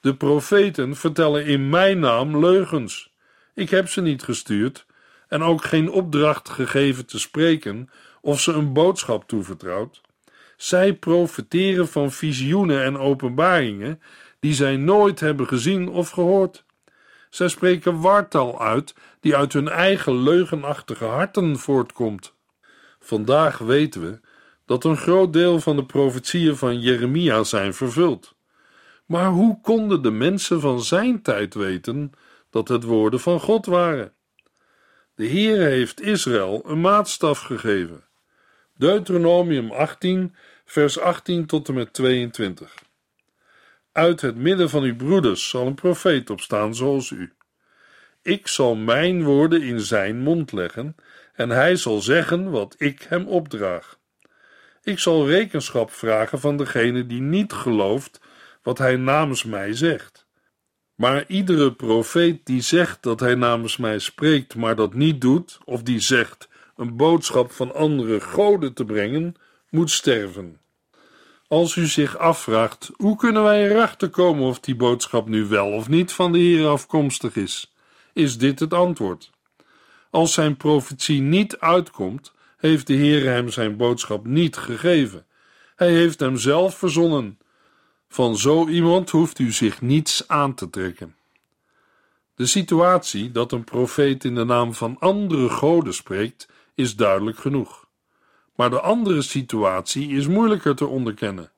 De 0.00 0.16
profeten 0.16 0.96
vertellen 0.96 1.46
in 1.46 1.68
mijn 1.68 1.98
naam 1.98 2.38
leugens. 2.38 3.12
Ik 3.54 3.70
heb 3.70 3.88
ze 3.88 4.00
niet 4.00 4.22
gestuurd 4.22 4.86
en 5.28 5.42
ook 5.42 5.64
geen 5.64 5.90
opdracht 5.90 6.48
gegeven 6.48 7.06
te 7.06 7.18
spreken 7.18 7.90
of 8.20 8.40
ze 8.40 8.52
een 8.52 8.72
boodschap 8.72 9.28
toevertrouwd. 9.28 10.02
Zij 10.56 10.94
profeteren 10.94 11.88
van 11.88 12.12
visioenen 12.12 12.84
en 12.84 12.98
openbaringen 12.98 14.00
die 14.40 14.54
zij 14.54 14.76
nooit 14.76 15.20
hebben 15.20 15.46
gezien 15.46 15.88
of 15.88 16.10
gehoord. 16.10 16.64
Zij 17.30 17.48
spreken 17.48 18.00
wartaal 18.00 18.60
uit 18.60 18.94
die 19.20 19.36
uit 19.36 19.52
hun 19.52 19.68
eigen 19.68 20.22
leugenachtige 20.22 21.04
harten 21.04 21.58
voortkomt. 21.58 22.34
Vandaag 22.98 23.58
weten 23.58 24.00
we 24.00 24.20
dat 24.66 24.84
een 24.84 24.96
groot 24.96 25.32
deel 25.32 25.60
van 25.60 25.76
de 25.76 25.84
profetieën 25.84 26.56
van 26.56 26.80
Jeremia 26.80 27.44
zijn 27.44 27.74
vervuld. 27.74 28.34
Maar 29.06 29.30
hoe 29.30 29.60
konden 29.60 30.02
de 30.02 30.10
mensen 30.10 30.60
van 30.60 30.82
zijn 30.82 31.22
tijd 31.22 31.54
weten 31.54 32.12
dat 32.50 32.68
het 32.68 32.82
woorden 32.82 33.20
van 33.20 33.40
God 33.40 33.66
waren? 33.66 34.12
De 35.14 35.24
Heer 35.24 35.60
heeft 35.60 36.00
Israël 36.00 36.62
een 36.66 36.80
maatstaf 36.80 37.40
gegeven. 37.40 38.03
Deuteronomium 38.76 39.70
18, 39.70 40.34
vers 40.64 40.98
18 40.98 41.46
tot 41.46 41.68
en 41.68 41.74
met 41.74 41.92
22. 41.92 42.74
Uit 43.92 44.20
het 44.20 44.36
midden 44.36 44.70
van 44.70 44.82
uw 44.82 44.96
broeders 44.96 45.48
zal 45.48 45.66
een 45.66 45.74
profeet 45.74 46.30
opstaan 46.30 46.74
zoals 46.74 47.10
u. 47.10 47.32
Ik 48.22 48.46
zal 48.46 48.74
mijn 48.74 49.24
woorden 49.24 49.62
in 49.62 49.80
zijn 49.80 50.18
mond 50.18 50.52
leggen, 50.52 50.94
en 51.34 51.50
hij 51.50 51.76
zal 51.76 52.00
zeggen 52.00 52.50
wat 52.50 52.74
ik 52.78 53.06
hem 53.08 53.26
opdraag. 53.26 53.98
Ik 54.82 54.98
zal 54.98 55.28
rekenschap 55.28 55.90
vragen 55.90 56.40
van 56.40 56.56
degene 56.56 57.06
die 57.06 57.20
niet 57.20 57.52
gelooft 57.52 58.20
wat 58.62 58.78
hij 58.78 58.96
namens 58.96 59.44
mij 59.44 59.72
zegt. 59.72 60.26
Maar 60.94 61.24
iedere 61.26 61.72
profeet 61.72 62.46
die 62.46 62.60
zegt 62.60 63.02
dat 63.02 63.20
hij 63.20 63.34
namens 63.34 63.76
mij 63.76 63.98
spreekt, 63.98 64.54
maar 64.54 64.76
dat 64.76 64.94
niet 64.94 65.20
doet, 65.20 65.58
of 65.64 65.82
die 65.82 66.00
zegt 66.00 66.48
een 66.76 66.96
boodschap 66.96 67.52
van 67.52 67.74
andere 67.74 68.20
goden 68.20 68.74
te 68.74 68.84
brengen, 68.84 69.34
moet 69.70 69.90
sterven. 69.90 70.58
Als 71.48 71.76
u 71.76 71.86
zich 71.86 72.18
afvraagt, 72.18 72.90
hoe 72.96 73.16
kunnen 73.16 73.42
wij 73.42 73.70
erachter 73.70 74.08
komen 74.10 74.44
of 74.44 74.60
die 74.60 74.76
boodschap 74.76 75.28
nu 75.28 75.46
wel 75.46 75.66
of 75.66 75.88
niet 75.88 76.12
van 76.12 76.32
de 76.32 76.38
Heer 76.38 76.66
afkomstig 76.66 77.36
is, 77.36 77.74
is 78.12 78.38
dit 78.38 78.60
het 78.60 78.72
antwoord. 78.72 79.30
Als 80.10 80.32
zijn 80.32 80.56
profetie 80.56 81.20
niet 81.20 81.58
uitkomt, 81.58 82.32
heeft 82.56 82.86
de 82.86 82.94
Heer 82.94 83.24
hem 83.32 83.48
zijn 83.48 83.76
boodschap 83.76 84.26
niet 84.26 84.56
gegeven. 84.56 85.26
Hij 85.76 85.92
heeft 85.92 86.20
hem 86.20 86.36
zelf 86.36 86.78
verzonnen. 86.78 87.38
Van 88.08 88.36
zo 88.36 88.68
iemand 88.68 89.10
hoeft 89.10 89.38
u 89.38 89.52
zich 89.52 89.80
niets 89.80 90.28
aan 90.28 90.54
te 90.54 90.70
trekken. 90.70 91.14
De 92.34 92.46
situatie 92.46 93.30
dat 93.30 93.52
een 93.52 93.64
profeet 93.64 94.24
in 94.24 94.34
de 94.34 94.44
naam 94.44 94.74
van 94.74 94.96
andere 94.98 95.48
goden 95.48 95.94
spreekt, 95.94 96.48
is 96.74 96.96
duidelijk 96.96 97.38
genoeg. 97.38 97.88
Maar 98.54 98.70
de 98.70 98.80
andere 98.80 99.22
situatie 99.22 100.08
is 100.08 100.26
moeilijker 100.26 100.76
te 100.76 100.86
onderkennen. 100.86 101.52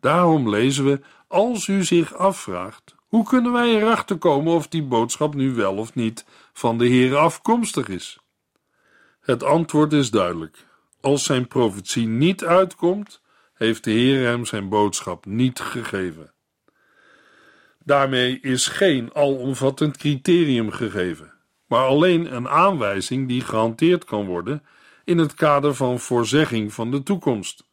Daarom 0.00 0.48
lezen 0.48 0.84
we: 0.84 1.00
Als 1.28 1.66
u 1.66 1.84
zich 1.84 2.14
afvraagt, 2.14 2.94
hoe 3.06 3.24
kunnen 3.24 3.52
wij 3.52 3.76
erachter 3.76 4.18
komen 4.18 4.52
of 4.52 4.68
die 4.68 4.82
boodschap 4.82 5.34
nu 5.34 5.54
wel 5.54 5.76
of 5.76 5.94
niet 5.94 6.24
van 6.52 6.78
de 6.78 6.86
Heer 6.86 7.16
afkomstig 7.16 7.88
is? 7.88 8.18
Het 9.20 9.42
antwoord 9.42 9.92
is 9.92 10.10
duidelijk. 10.10 10.66
Als 11.00 11.24
zijn 11.24 11.46
profetie 11.46 12.06
niet 12.06 12.44
uitkomt, 12.44 13.20
heeft 13.54 13.84
de 13.84 13.90
Heer 13.90 14.26
hem 14.26 14.46
zijn 14.46 14.68
boodschap 14.68 15.26
niet 15.26 15.60
gegeven. 15.60 16.32
Daarmee 17.84 18.40
is 18.40 18.66
geen 18.66 19.14
alomvattend 19.14 19.96
criterium 19.96 20.70
gegeven, 20.70 21.32
maar 21.70 21.86
alleen 21.86 22.34
een 22.34 22.48
aanwijzing 22.48 23.28
die 23.28 23.40
gehanteerd 23.40 24.04
kan 24.04 24.26
worden 24.26 24.62
in 25.04 25.18
het 25.18 25.34
kader 25.34 25.74
van 25.74 26.00
voorzegging 26.00 26.72
van 26.72 26.90
de 26.90 27.02
toekomst, 27.02 27.64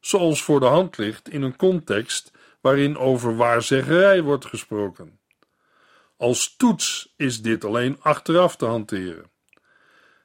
zoals 0.00 0.42
voor 0.42 0.60
de 0.60 0.66
hand 0.66 0.98
ligt 0.98 1.28
in 1.28 1.42
een 1.42 1.56
context 1.56 2.32
waarin 2.60 2.96
over 2.96 3.36
waarzeggerij 3.36 4.22
wordt 4.22 4.46
gesproken. 4.46 5.18
Als 6.16 6.56
toets 6.56 7.12
is 7.16 7.42
dit 7.42 7.64
alleen 7.64 7.96
achteraf 8.00 8.56
te 8.56 8.64
hanteren. 8.64 9.30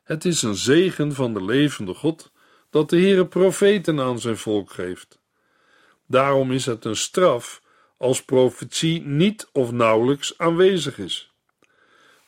Het 0.03 0.25
is 0.25 0.41
een 0.41 0.55
zegen 0.55 1.13
van 1.13 1.33
de 1.33 1.43
levende 1.43 1.93
God 1.93 2.31
dat 2.69 2.89
de 2.89 2.99
Heere 2.99 3.27
profeten 3.27 3.99
aan 3.99 4.19
zijn 4.19 4.37
volk 4.37 4.71
geeft. 4.71 5.19
Daarom 6.07 6.51
is 6.51 6.65
het 6.65 6.85
een 6.85 6.95
straf 6.95 7.61
als 7.97 8.23
profetie 8.23 9.01
niet 9.01 9.49
of 9.51 9.71
nauwelijks 9.71 10.37
aanwezig 10.37 10.97
is. 10.97 11.35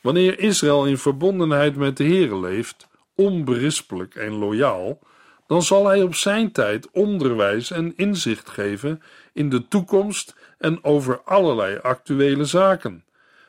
Wanneer 0.00 0.38
Israël 0.38 0.86
in 0.86 0.98
verbondenheid 0.98 1.76
met 1.76 1.96
de 1.96 2.04
Heere 2.04 2.40
leeft, 2.40 2.88
onberispelijk 3.14 4.14
en 4.14 4.32
loyaal, 4.32 4.98
dan 5.46 5.62
zal 5.62 5.86
hij 5.86 6.02
op 6.02 6.14
zijn 6.14 6.52
tijd 6.52 6.90
onderwijs 6.90 7.70
en 7.70 7.96
inzicht 7.96 8.48
geven 8.48 9.02
in 9.32 9.48
de 9.48 9.68
toekomst 9.68 10.36
en 10.58 10.84
over 10.84 11.20
allerlei 11.22 11.78
actuele 11.82 12.44
zaken. 12.44 13.04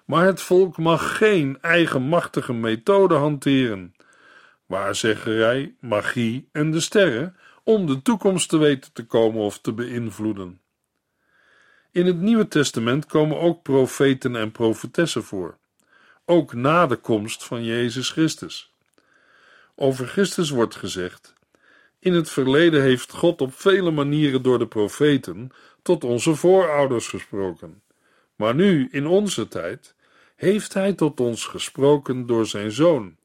Maar 0.05 0.25
het 0.25 0.41
volk 0.41 0.77
mag 0.77 1.17
geen 1.17 1.57
eigenmachtige 1.61 2.53
methode 2.53 3.15
hanteren, 3.15 3.95
waarzeggerij, 4.65 5.75
magie 5.79 6.49
en 6.51 6.71
de 6.71 6.79
sterren, 6.79 7.35
om 7.63 7.85
de 7.85 8.01
toekomst 8.01 8.49
te 8.49 8.57
weten 8.57 8.93
te 8.93 9.05
komen 9.05 9.41
of 9.41 9.59
te 9.59 9.73
beïnvloeden. 9.73 10.61
In 11.91 12.05
het 12.05 12.21
Nieuwe 12.21 12.47
Testament 12.47 13.05
komen 13.05 13.39
ook 13.39 13.63
profeten 13.63 14.35
en 14.35 14.51
profetessen 14.51 15.23
voor, 15.23 15.57
ook 16.31 16.53
na 16.53 16.87
de 16.87 16.95
komst 16.95 17.43
van 17.43 17.63
Jezus 17.63 18.09
Christus. 18.09 18.73
Over 19.75 20.07
Christus 20.07 20.49
wordt 20.49 20.75
gezegd: 20.75 21.33
In 21.99 22.13
het 22.13 22.29
verleden 22.29 22.81
heeft 22.81 23.11
God 23.11 23.41
op 23.41 23.53
vele 23.53 23.91
manieren 23.91 24.41
door 24.41 24.59
de 24.59 24.67
profeten 24.67 25.49
tot 25.81 26.03
onze 26.03 26.35
voorouders 26.35 27.07
gesproken. 27.07 27.81
Maar 28.35 28.55
nu, 28.55 28.87
in 28.91 29.07
onze 29.07 29.47
tijd, 29.47 29.95
heeft 30.35 30.73
Hij 30.73 30.93
tot 30.93 31.19
ons 31.19 31.45
gesproken 31.45 32.25
door 32.25 32.45
Zijn 32.45 32.71
Zoon. 32.71 33.15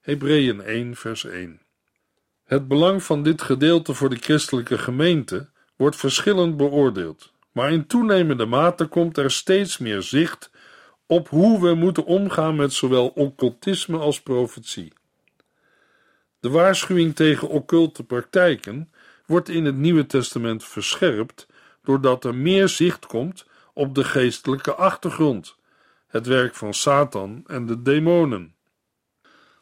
Hebreeën 0.00 0.60
1, 0.60 0.96
vers 0.96 1.24
1. 1.24 1.60
Het 2.44 2.68
belang 2.68 3.02
van 3.02 3.22
dit 3.22 3.42
gedeelte 3.42 3.94
voor 3.94 4.10
de 4.10 4.18
christelijke 4.20 4.78
gemeente 4.78 5.48
wordt 5.76 5.96
verschillend 5.96 6.56
beoordeeld, 6.56 7.32
maar 7.52 7.72
in 7.72 7.86
toenemende 7.86 8.46
mate 8.46 8.86
komt 8.86 9.16
er 9.16 9.30
steeds 9.30 9.78
meer 9.78 10.02
zicht 10.02 10.50
op 11.06 11.28
hoe 11.28 11.60
we 11.60 11.74
moeten 11.74 12.04
omgaan 12.04 12.56
met 12.56 12.72
zowel 12.72 13.08
occultisme 13.08 13.98
als 13.98 14.22
profetie. 14.22 14.92
De 16.40 16.50
waarschuwing 16.50 17.14
tegen 17.14 17.48
occulte 17.48 18.04
praktijken 18.04 18.92
wordt 19.26 19.48
in 19.48 19.64
het 19.64 19.76
Nieuwe 19.76 20.06
Testament 20.06 20.64
verscherpt 20.64 21.46
doordat 21.82 22.24
er 22.24 22.34
meer 22.34 22.68
zicht 22.68 23.06
komt 23.06 23.46
op 23.74 23.94
de 23.94 24.04
geestelijke 24.04 24.74
achtergrond, 24.74 25.56
het 26.06 26.26
werk 26.26 26.54
van 26.54 26.74
Satan 26.74 27.42
en 27.46 27.66
de 27.66 27.82
demonen. 27.82 28.54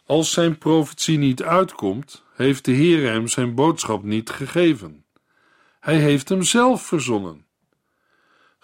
Als 0.07 0.33
zijn 0.33 0.59
profetie 0.59 1.19
niet 1.19 1.43
uitkomt, 1.43 2.25
heeft 2.35 2.65
de 2.65 2.73
Heer 2.73 3.11
hem 3.11 3.29
zijn 3.29 3.55
boodschap 3.55 4.03
niet 4.03 4.31
gegeven. 4.31 5.05
Hij 5.81 5.99
heeft 5.99 6.29
hem 6.29 6.43
zelf 6.43 6.87
verzonnen. 6.87 7.47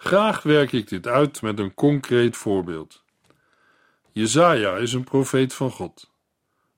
Graag 0.01 0.43
werk 0.43 0.71
ik 0.71 0.89
dit 0.89 1.07
uit 1.07 1.41
met 1.41 1.59
een 1.59 1.73
concreet 1.73 2.37
voorbeeld. 2.37 3.03
Jezaja 4.11 4.75
is 4.75 4.93
een 4.93 5.03
profeet 5.03 5.53
van 5.53 5.71
God. 5.71 6.11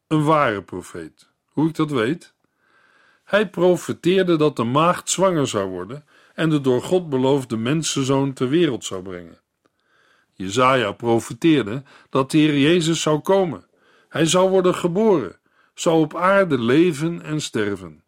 Een 0.07 0.23
ware 0.23 0.63
profeet. 0.63 1.29
Hoe 1.45 1.67
ik 1.67 1.75
dat 1.75 1.91
weet? 1.91 2.33
Hij 3.23 3.49
profeteerde 3.49 4.35
dat 4.35 4.55
de 4.55 4.63
maagd 4.63 5.09
zwanger 5.09 5.47
zou 5.47 5.69
worden 5.69 6.05
en 6.33 6.49
de 6.49 6.61
door 6.61 6.81
God 6.81 7.09
beloofde 7.09 7.57
mensenzoon 7.57 8.33
ter 8.33 8.49
wereld 8.49 8.85
zou 8.85 9.01
brengen. 9.01 9.39
Jezaja 10.33 10.91
profeteerde 10.91 11.83
dat 12.09 12.31
de 12.31 12.37
Heer 12.37 12.57
Jezus 12.57 13.01
zou 13.01 13.19
komen. 13.19 13.65
Hij 14.09 14.25
zou 14.25 14.49
worden 14.49 14.75
geboren, 14.75 15.39
zou 15.73 16.01
op 16.01 16.15
aarde 16.15 16.61
leven 16.61 17.21
en 17.21 17.41
sterven. 17.41 18.03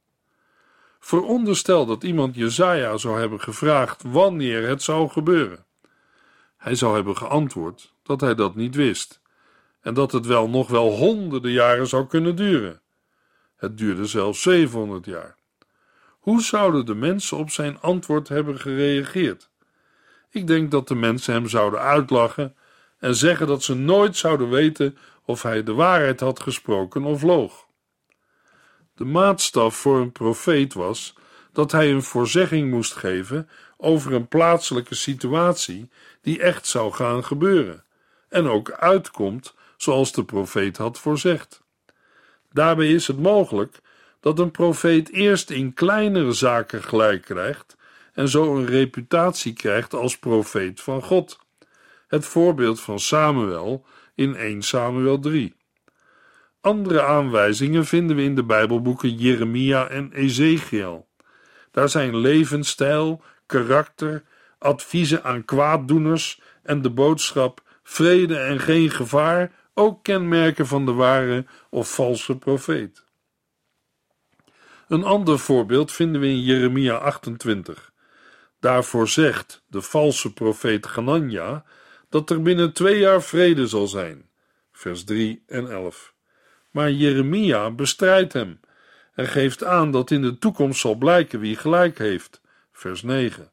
Veronderstel 1.06 1.86
dat 1.86 2.04
iemand 2.04 2.36
Jezaja 2.36 2.98
zou 2.98 3.20
hebben 3.20 3.42
gevraagd 3.42 4.04
wanneer 4.04 4.68
het 4.68 4.84
zou 4.84 5.10
gebeuren. 5.10 5.66
Hij 6.58 6.76
zou 6.76 6.96
hebben 6.96 7.18
geantwoord 7.18 7.94
dat 8.04 8.22
hij 8.22 8.36
dat 8.36 8.56
niet 8.56 8.76
wist 8.76 9.22
en 9.82 9.94
dat 9.94 10.12
het 10.12 10.26
wel 10.26 10.50
nog 10.50 10.68
wel 10.68 10.92
honderden 10.92 11.52
jaren 11.52 11.88
zou 11.88 12.08
kunnen 12.08 12.36
duren. 12.36 12.82
Het 13.56 13.78
duurde 13.78 14.06
zelfs 14.06 14.42
700 14.42 15.06
jaar. 15.06 15.36
Hoe 16.20 16.42
zouden 16.42 16.86
de 16.86 16.96
mensen 16.96 17.38
op 17.38 17.50
zijn 17.50 17.80
antwoord 17.82 18.28
hebben 18.28 18.60
gereageerd? 18.60 19.50
Ik 20.30 20.48
denk 20.48 20.72
dat 20.72 20.88
de 20.88 20.96
mensen 20.96 21.34
hem 21.34 21.48
zouden 21.48 21.80
uitlachen 21.80 22.56
en 22.98 23.16
zeggen 23.16 23.48
dat 23.48 23.64
ze 23.64 23.76
nooit 23.76 24.18
zouden 24.18 24.50
weten 24.50 24.98
of 25.26 25.42
hij 25.42 25.64
de 25.64 25.74
waarheid 25.74 26.20
had 26.20 26.40
gesproken 26.40 27.04
of 27.04 27.22
loog. 27.22 27.63
De 28.96 29.06
maatstaf 29.06 29.76
voor 29.76 30.00
een 30.00 30.12
profeet 30.12 30.74
was 30.74 31.14
dat 31.52 31.72
hij 31.72 31.92
een 31.92 32.04
voorzegging 32.04 32.70
moest 32.70 32.94
geven 32.94 33.50
over 33.78 34.14
een 34.14 34.28
plaatselijke 34.28 34.96
situatie 34.96 35.90
die 36.22 36.42
echt 36.42 36.68
zou 36.68 36.92
gaan 36.92 37.24
gebeuren 37.24 37.84
en 38.30 38.48
ook 38.48 38.72
uitkomt 38.72 39.56
zoals 39.78 40.12
de 40.12 40.24
profeet 40.24 40.78
had 40.78 41.00
voorzegd. 41.00 41.62
Daarbij 42.52 42.92
is 42.92 43.08
het 43.08 43.20
mogelijk 43.20 43.82
dat 44.20 44.40
een 44.40 44.52
profeet 44.52 45.12
eerst 45.12 45.50
in 45.50 45.74
kleinere 45.74 46.32
zaken 46.32 46.84
gelijk 46.84 47.22
krijgt 47.22 47.76
en 48.14 48.30
zo 48.30 48.56
een 48.56 48.66
reputatie 48.66 49.54
krijgt 49.54 49.94
als 49.94 50.18
profeet 50.18 50.82
van 50.82 51.04
God. 51.04 51.40
Het 52.08 52.26
voorbeeld 52.26 52.82
van 52.82 53.00
Samuel 53.00 53.86
in 54.16 54.36
1 54.36 54.62
Samuel 54.62 55.20
3. 55.20 55.56
Andere 56.64 57.02
aanwijzingen 57.02 57.86
vinden 57.86 58.16
we 58.16 58.22
in 58.22 58.36
de 58.36 58.44
Bijbelboeken 58.44 59.16
Jeremia 59.16 59.88
en 59.88 60.12
Ezekiel. 60.12 61.08
Daar 61.72 61.90
zijn 61.90 62.18
levensstijl, 62.18 63.24
karakter, 63.46 64.24
adviezen 64.58 65.24
aan 65.24 65.46
kwaaddoeners 65.46 66.42
en 66.62 66.82
de 66.82 66.90
boodschap 66.90 67.62
vrede 67.84 68.38
en 68.38 68.60
geen 68.60 68.92
gevaar 68.92 69.52
ook 69.74 70.04
kenmerken 70.04 70.68
van 70.68 70.86
de 70.86 70.92
ware 70.92 71.46
of 71.70 71.94
valse 71.94 72.38
profeet. 72.38 73.06
Een 74.88 75.04
ander 75.04 75.40
voorbeeld 75.40 75.92
vinden 75.92 76.22
we 76.22 76.28
in 76.28 76.42
Jeremia 76.42 76.96
28. 76.96 77.94
Daarvoor 78.60 79.08
zegt 79.08 79.64
de 79.68 79.82
valse 79.82 80.34
profeet 80.34 80.88
Ganania 80.88 81.66
dat 82.10 82.30
er 82.30 82.42
binnen 82.42 82.74
twee 82.74 83.00
jaar 83.00 83.22
vrede 83.22 83.68
zal 83.68 83.88
zijn. 83.88 84.30
Vers 84.72 85.04
3 85.04 85.44
en 85.48 85.72
11. 85.72 86.13
Maar 86.74 86.92
Jeremia 86.92 87.72
bestrijdt 87.72 88.34
hem 88.34 88.60
en 89.14 89.28
geeft 89.28 89.64
aan 89.64 89.92
dat 89.92 90.12
in 90.12 90.22
de 90.22 90.38
toekomst 90.38 90.80
zal 90.80 90.96
blijken 90.96 91.40
wie 91.40 91.56
gelijk 91.56 91.98
heeft. 91.98 92.42
Vers 92.72 93.02
9. 93.02 93.52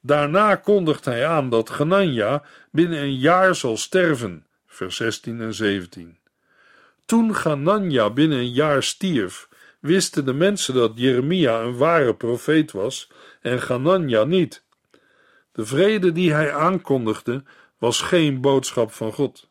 Daarna 0.00 0.54
kondigt 0.54 1.04
hij 1.04 1.26
aan 1.26 1.50
dat 1.50 1.70
Ganania 1.70 2.42
binnen 2.70 2.98
een 2.98 3.16
jaar 3.16 3.54
zal 3.54 3.76
sterven. 3.76 4.46
Vers 4.66 4.96
16 4.96 5.40
en 5.40 5.54
17. 5.54 6.18
Toen 7.06 7.34
Ganania 7.34 8.10
binnen 8.10 8.38
een 8.38 8.52
jaar 8.52 8.82
stierf, 8.82 9.48
wisten 9.80 10.24
de 10.24 10.32
mensen 10.32 10.74
dat 10.74 10.92
Jeremia 10.94 11.60
een 11.60 11.76
ware 11.76 12.14
profeet 12.14 12.72
was 12.72 13.10
en 13.40 13.62
Ganania 13.62 14.24
niet. 14.24 14.64
De 15.52 15.66
vrede 15.66 16.12
die 16.12 16.32
hij 16.32 16.52
aankondigde 16.52 17.42
was 17.78 18.00
geen 18.00 18.40
boodschap 18.40 18.92
van 18.92 19.12
God. 19.12 19.45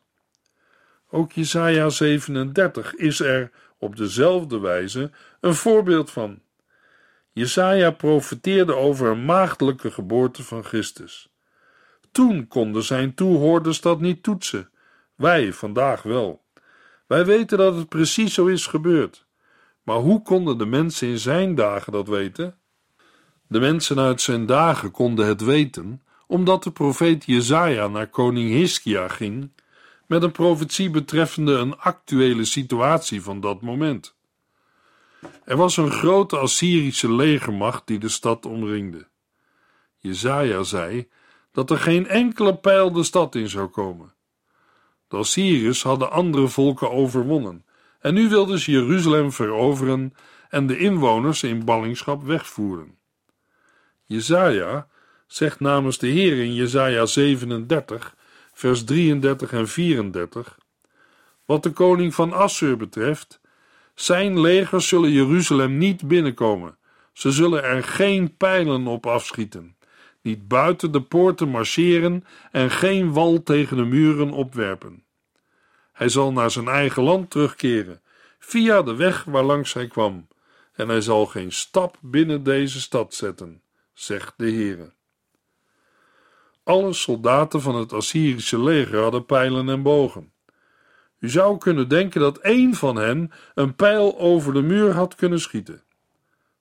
Ook 1.10 1.32
Jesaja 1.32 1.88
37 1.88 2.94
is 2.94 3.20
er 3.20 3.50
op 3.78 3.96
dezelfde 3.96 4.58
wijze 4.58 5.10
een 5.40 5.54
voorbeeld 5.54 6.10
van. 6.10 6.40
Jesaja 7.32 7.90
profeteerde 7.90 8.74
over 8.74 9.10
een 9.10 9.24
maagdelijke 9.24 9.90
geboorte 9.90 10.42
van 10.42 10.64
Christus. 10.64 11.28
Toen 12.12 12.46
konden 12.48 12.82
zijn 12.82 13.14
toehoorders 13.14 13.80
dat 13.80 14.00
niet 14.00 14.22
toetsen, 14.22 14.70
wij 15.14 15.52
vandaag 15.52 16.02
wel. 16.02 16.44
Wij 17.06 17.24
weten 17.24 17.58
dat 17.58 17.76
het 17.76 17.88
precies 17.88 18.34
zo 18.34 18.46
is 18.46 18.66
gebeurd. 18.66 19.26
Maar 19.82 19.96
hoe 19.96 20.22
konden 20.22 20.58
de 20.58 20.66
mensen 20.66 21.08
in 21.08 21.18
zijn 21.18 21.54
dagen 21.54 21.92
dat 21.92 22.08
weten? 22.08 22.58
De 23.48 23.60
mensen 23.60 23.98
uit 23.98 24.20
zijn 24.20 24.46
dagen 24.46 24.90
konden 24.90 25.26
het 25.26 25.40
weten, 25.40 26.02
omdat 26.26 26.62
de 26.62 26.70
profeet 26.70 27.24
Jezaja 27.24 27.88
naar 27.88 28.08
koning 28.08 28.50
Hiskia 28.50 29.08
ging 29.08 29.50
met 30.06 30.22
een 30.22 30.32
profetie 30.32 30.90
betreffende 30.90 31.52
een 31.52 31.78
actuele 31.78 32.44
situatie 32.44 33.22
van 33.22 33.40
dat 33.40 33.60
moment. 33.60 34.14
Er 35.44 35.56
was 35.56 35.76
een 35.76 35.90
grote 35.90 36.36
Assyrische 36.38 37.12
legermacht 37.12 37.86
die 37.86 37.98
de 37.98 38.08
stad 38.08 38.46
omringde. 38.46 39.08
Jezaja 39.96 40.62
zei 40.62 41.08
dat 41.52 41.70
er 41.70 41.78
geen 41.78 42.06
enkele 42.06 42.56
pijl 42.56 42.92
de 42.92 43.02
stad 43.02 43.34
in 43.34 43.48
zou 43.48 43.66
komen. 43.66 44.14
De 45.08 45.16
Assyriërs 45.16 45.82
hadden 45.82 46.10
andere 46.10 46.48
volken 46.48 46.90
overwonnen 46.90 47.64
en 48.00 48.14
nu 48.14 48.28
wilden 48.28 48.58
ze 48.58 48.70
Jeruzalem 48.70 49.32
veroveren 49.32 50.14
en 50.48 50.66
de 50.66 50.78
inwoners 50.78 51.42
in 51.42 51.64
ballingschap 51.64 52.22
wegvoeren. 52.22 52.98
Jezaja 54.04 54.88
zegt 55.26 55.60
namens 55.60 55.98
de 55.98 56.06
Heer 56.06 56.44
in 56.44 56.54
Jezaja 56.54 57.06
37, 57.06 58.16
vers 58.56 58.84
33 58.84 59.52
en 59.52 59.68
34, 59.68 60.58
wat 61.44 61.62
de 61.62 61.70
koning 61.70 62.14
van 62.14 62.32
Assur 62.32 62.76
betreft, 62.76 63.40
zijn 63.94 64.40
legers 64.40 64.88
zullen 64.88 65.10
Jeruzalem 65.10 65.78
niet 65.78 66.08
binnenkomen, 66.08 66.78
Ze 67.12 67.30
zullen 67.30 67.62
er 67.64 67.82
geen 67.82 68.36
pijlen 68.36 68.86
op 68.86 69.06
afschieten, 69.06 69.76
niet 70.22 70.48
buiten 70.48 70.92
de 70.92 71.02
poorten 71.02 71.48
marcheren 71.48 72.24
en 72.50 72.70
geen 72.70 73.12
wal 73.12 73.42
tegen 73.42 73.76
de 73.76 73.84
muren 73.84 74.30
opwerpen. 74.30 75.04
Hij 75.92 76.08
zal 76.08 76.32
naar 76.32 76.50
zijn 76.50 76.68
eigen 76.68 77.02
land 77.02 77.30
terugkeren, 77.30 78.02
via 78.38 78.82
de 78.82 78.94
weg 78.94 79.24
waarlangs 79.24 79.72
hij 79.72 79.86
kwam, 79.86 80.28
en 80.72 80.88
hij 80.88 81.00
zal 81.00 81.26
geen 81.26 81.52
stap 81.52 81.98
binnen 82.00 82.42
deze 82.42 82.80
stad 82.80 83.14
zetten, 83.14 83.62
zegt 83.92 84.34
de 84.36 84.50
Heere. 84.50 84.95
Alle 86.66 86.92
soldaten 86.92 87.60
van 87.60 87.74
het 87.74 87.92
Assyrische 87.92 88.62
leger 88.62 89.00
hadden 89.00 89.26
pijlen 89.26 89.68
en 89.68 89.82
bogen. 89.82 90.32
U 91.18 91.28
zou 91.28 91.58
kunnen 91.58 91.88
denken 91.88 92.20
dat 92.20 92.38
één 92.38 92.74
van 92.74 92.96
hen 92.96 93.32
een 93.54 93.74
pijl 93.74 94.18
over 94.18 94.52
de 94.52 94.62
muur 94.62 94.92
had 94.92 95.14
kunnen 95.14 95.40
schieten. 95.40 95.82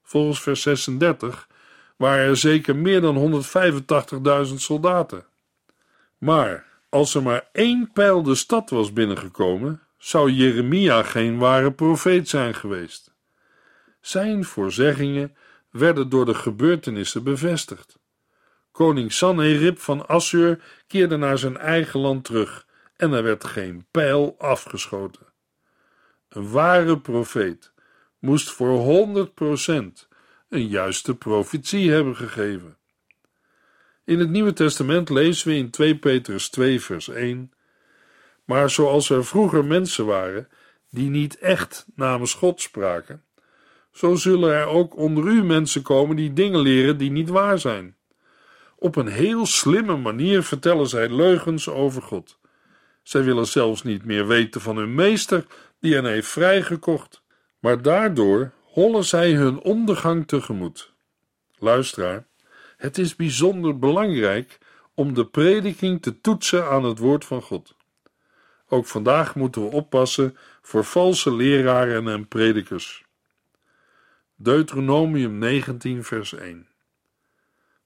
Volgens 0.04 0.42
vers 0.42 0.62
36 0.62 1.48
waren 1.98 2.26
er 2.26 2.38
zeker 2.38 2.76
meer 2.76 3.02
dan 3.02 3.44
185.000 4.48 4.54
soldaten. 4.54 5.26
Maar 6.18 6.66
als 6.90 7.16
er 7.16 7.24
maar 7.24 7.50
één 7.52 7.92
pijl 7.94 8.24
de 8.24 8.36
stad 8.36 8.70
was 8.70 8.94
binnengekomen, 8.94 9.82
zou 9.98 10.32
Jeremia 10.32 11.04
geen 11.04 11.38
ware 11.38 11.72
profeet 11.72 12.30
zijn 12.30 12.56
geweest. 12.56 13.14
Zijn 14.02 14.44
voorzeggingen 14.44 15.36
werden 15.70 16.10
door 16.10 16.26
de 16.26 16.34
gebeurtenissen 16.34 17.24
bevestigd. 17.24 18.04
Koning 18.76 19.12
Sanherib 19.12 19.80
van 19.80 20.08
Assur 20.08 20.60
keerde 20.88 21.18
naar 21.18 21.38
zijn 21.38 21.58
eigen 21.58 22.00
land 22.00 22.24
terug 22.24 22.68
en 22.96 23.14
er 23.14 23.24
werd 23.24 23.44
geen 23.44 23.86
pijl 23.92 24.36
afgeschoten. 24.38 25.34
Een 26.30 26.52
ware 26.52 27.00
profeet 27.00 27.74
moest 28.20 28.52
voor 28.52 29.08
100% 29.28 30.08
een 30.50 30.68
juiste 30.68 31.16
profetie 31.16 31.92
hebben 31.92 32.16
gegeven. 32.16 32.78
In 34.06 34.20
het 34.20 34.30
Nieuwe 34.30 34.54
Testament 34.54 35.10
lezen 35.10 35.48
we 35.48 35.56
in 35.56 35.70
2 35.70 35.98
Petrus 35.98 36.50
2 36.50 36.82
vers 36.82 37.10
1 37.10 37.52
Maar 38.46 38.70
zoals 38.70 39.10
er 39.10 39.26
vroeger 39.26 39.66
mensen 39.66 40.06
waren 40.06 40.48
die 40.90 41.10
niet 41.10 41.38
echt 41.38 41.86
namens 41.96 42.34
God 42.34 42.62
spraken, 42.62 43.24
zo 43.92 44.16
zullen 44.16 44.54
er 44.54 44.66
ook 44.66 44.98
onder 44.98 45.28
u 45.28 45.44
mensen 45.44 45.82
komen 45.82 46.16
die 46.16 46.34
dingen 46.34 46.60
leren 46.60 46.98
die 46.98 47.12
niet 47.12 47.30
waar 47.30 47.60
zijn. 47.60 47.96
Op 48.86 48.96
een 48.96 49.08
heel 49.08 49.46
slimme 49.46 49.98
manier 49.98 50.44
vertellen 50.44 50.88
zij 50.88 51.10
leugens 51.10 51.70
over 51.70 52.02
God. 52.02 52.40
Zij 53.04 53.24
willen 53.24 53.48
zelfs 53.48 53.84
niet 53.84 54.06
meer 54.06 54.28
weten 54.28 54.62
van 54.62 54.78
hun 54.78 54.96
meester 54.96 55.46
die 55.80 55.94
hen 55.94 56.06
heeft 56.06 56.28
vrijgekocht, 56.28 57.24
maar 57.60 57.82
daardoor 57.82 58.52
hollen 58.62 59.04
zij 59.04 59.32
hun 59.32 59.60
ondergang 59.60 60.28
tegemoet. 60.28 60.94
Luisteraar, 61.58 62.28
het 62.78 62.98
is 62.98 63.16
bijzonder 63.16 63.80
belangrijk 63.80 64.58
om 64.94 65.14
de 65.14 65.26
prediking 65.26 66.02
te 66.02 66.22
toetsen 66.22 66.70
aan 66.70 66.84
het 66.84 67.00
woord 67.00 67.26
van 67.26 67.42
God. 67.42 67.76
Ook 68.68 68.86
vandaag 68.86 69.36
moeten 69.36 69.62
we 69.62 69.72
oppassen 69.72 70.38
voor 70.62 70.84
valse 70.84 71.34
leraren 71.34 72.08
en 72.08 72.28
predikers. 72.28 73.04
Deuteronomium 74.36 75.38
19, 75.38 76.04
vers 76.04 76.34
1. 76.34 76.74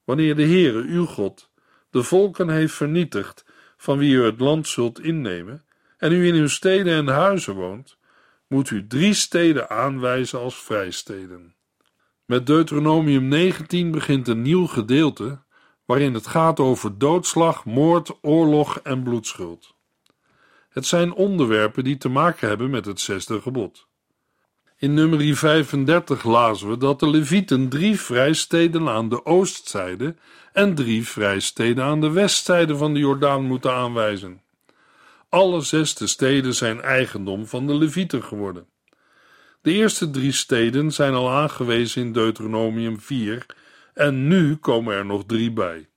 Wanneer 0.09 0.35
de 0.35 0.45
Heere, 0.45 0.81
uw 0.81 1.05
God, 1.05 1.51
de 1.89 2.03
volken 2.03 2.49
heeft 2.49 2.73
vernietigd 2.73 3.45
van 3.77 3.97
wie 3.97 4.13
u 4.13 4.23
het 4.23 4.39
land 4.39 4.67
zult 4.67 4.99
innemen, 4.99 5.65
en 5.97 6.11
u 6.11 6.27
in 6.27 6.33
uw 6.33 6.47
steden 6.47 6.93
en 6.93 7.07
huizen 7.07 7.55
woont, 7.55 7.97
moet 8.47 8.69
u 8.69 8.87
drie 8.87 9.13
steden 9.13 9.69
aanwijzen 9.69 10.39
als 10.39 10.55
vrijsteden. 10.55 11.55
Met 12.25 12.45
Deuteronomium 12.45 13.27
19 13.27 13.91
begint 13.91 14.27
een 14.27 14.41
nieuw 14.41 14.67
gedeelte 14.67 15.43
waarin 15.85 16.13
het 16.13 16.27
gaat 16.27 16.59
over 16.59 16.97
doodslag, 16.97 17.65
moord, 17.65 18.17
oorlog 18.21 18.79
en 18.79 19.03
bloedschuld. 19.03 19.75
Het 20.69 20.85
zijn 20.85 21.13
onderwerpen 21.13 21.83
die 21.83 21.97
te 21.97 22.09
maken 22.09 22.47
hebben 22.47 22.69
met 22.69 22.85
het 22.85 22.99
zesde 22.99 23.41
gebod. 23.41 23.88
In 24.79 24.93
nummer 24.93 25.35
35 25.35 26.23
lazen 26.23 26.69
we 26.69 26.77
dat 26.77 26.99
de 26.99 27.09
Levieten 27.09 27.69
drie 27.69 27.99
vrijsteden 27.99 28.89
aan 28.89 29.09
de 29.09 29.25
oostzijde 29.25 30.15
en 30.53 30.75
drie 30.75 31.07
vrijsteden 31.07 31.83
aan 31.83 32.01
de 32.01 32.11
westzijde 32.11 32.77
van 32.77 32.93
de 32.93 32.99
Jordaan 32.99 33.43
moeten 33.43 33.73
aanwijzen. 33.73 34.41
Alle 35.29 35.61
zesde 35.61 36.07
steden 36.07 36.55
zijn 36.55 36.81
eigendom 36.81 37.47
van 37.47 37.67
de 37.67 37.73
Levieten 37.75 38.23
geworden. 38.23 38.65
De 39.61 39.71
eerste 39.71 40.09
drie 40.09 40.31
steden 40.31 40.91
zijn 40.91 41.13
al 41.13 41.31
aangewezen 41.31 42.01
in 42.01 42.11
Deuteronomium 42.11 42.99
4 42.99 43.45
en 43.93 44.27
nu 44.27 44.55
komen 44.55 44.95
er 44.95 45.05
nog 45.05 45.23
drie 45.25 45.51
bij. 45.51 45.87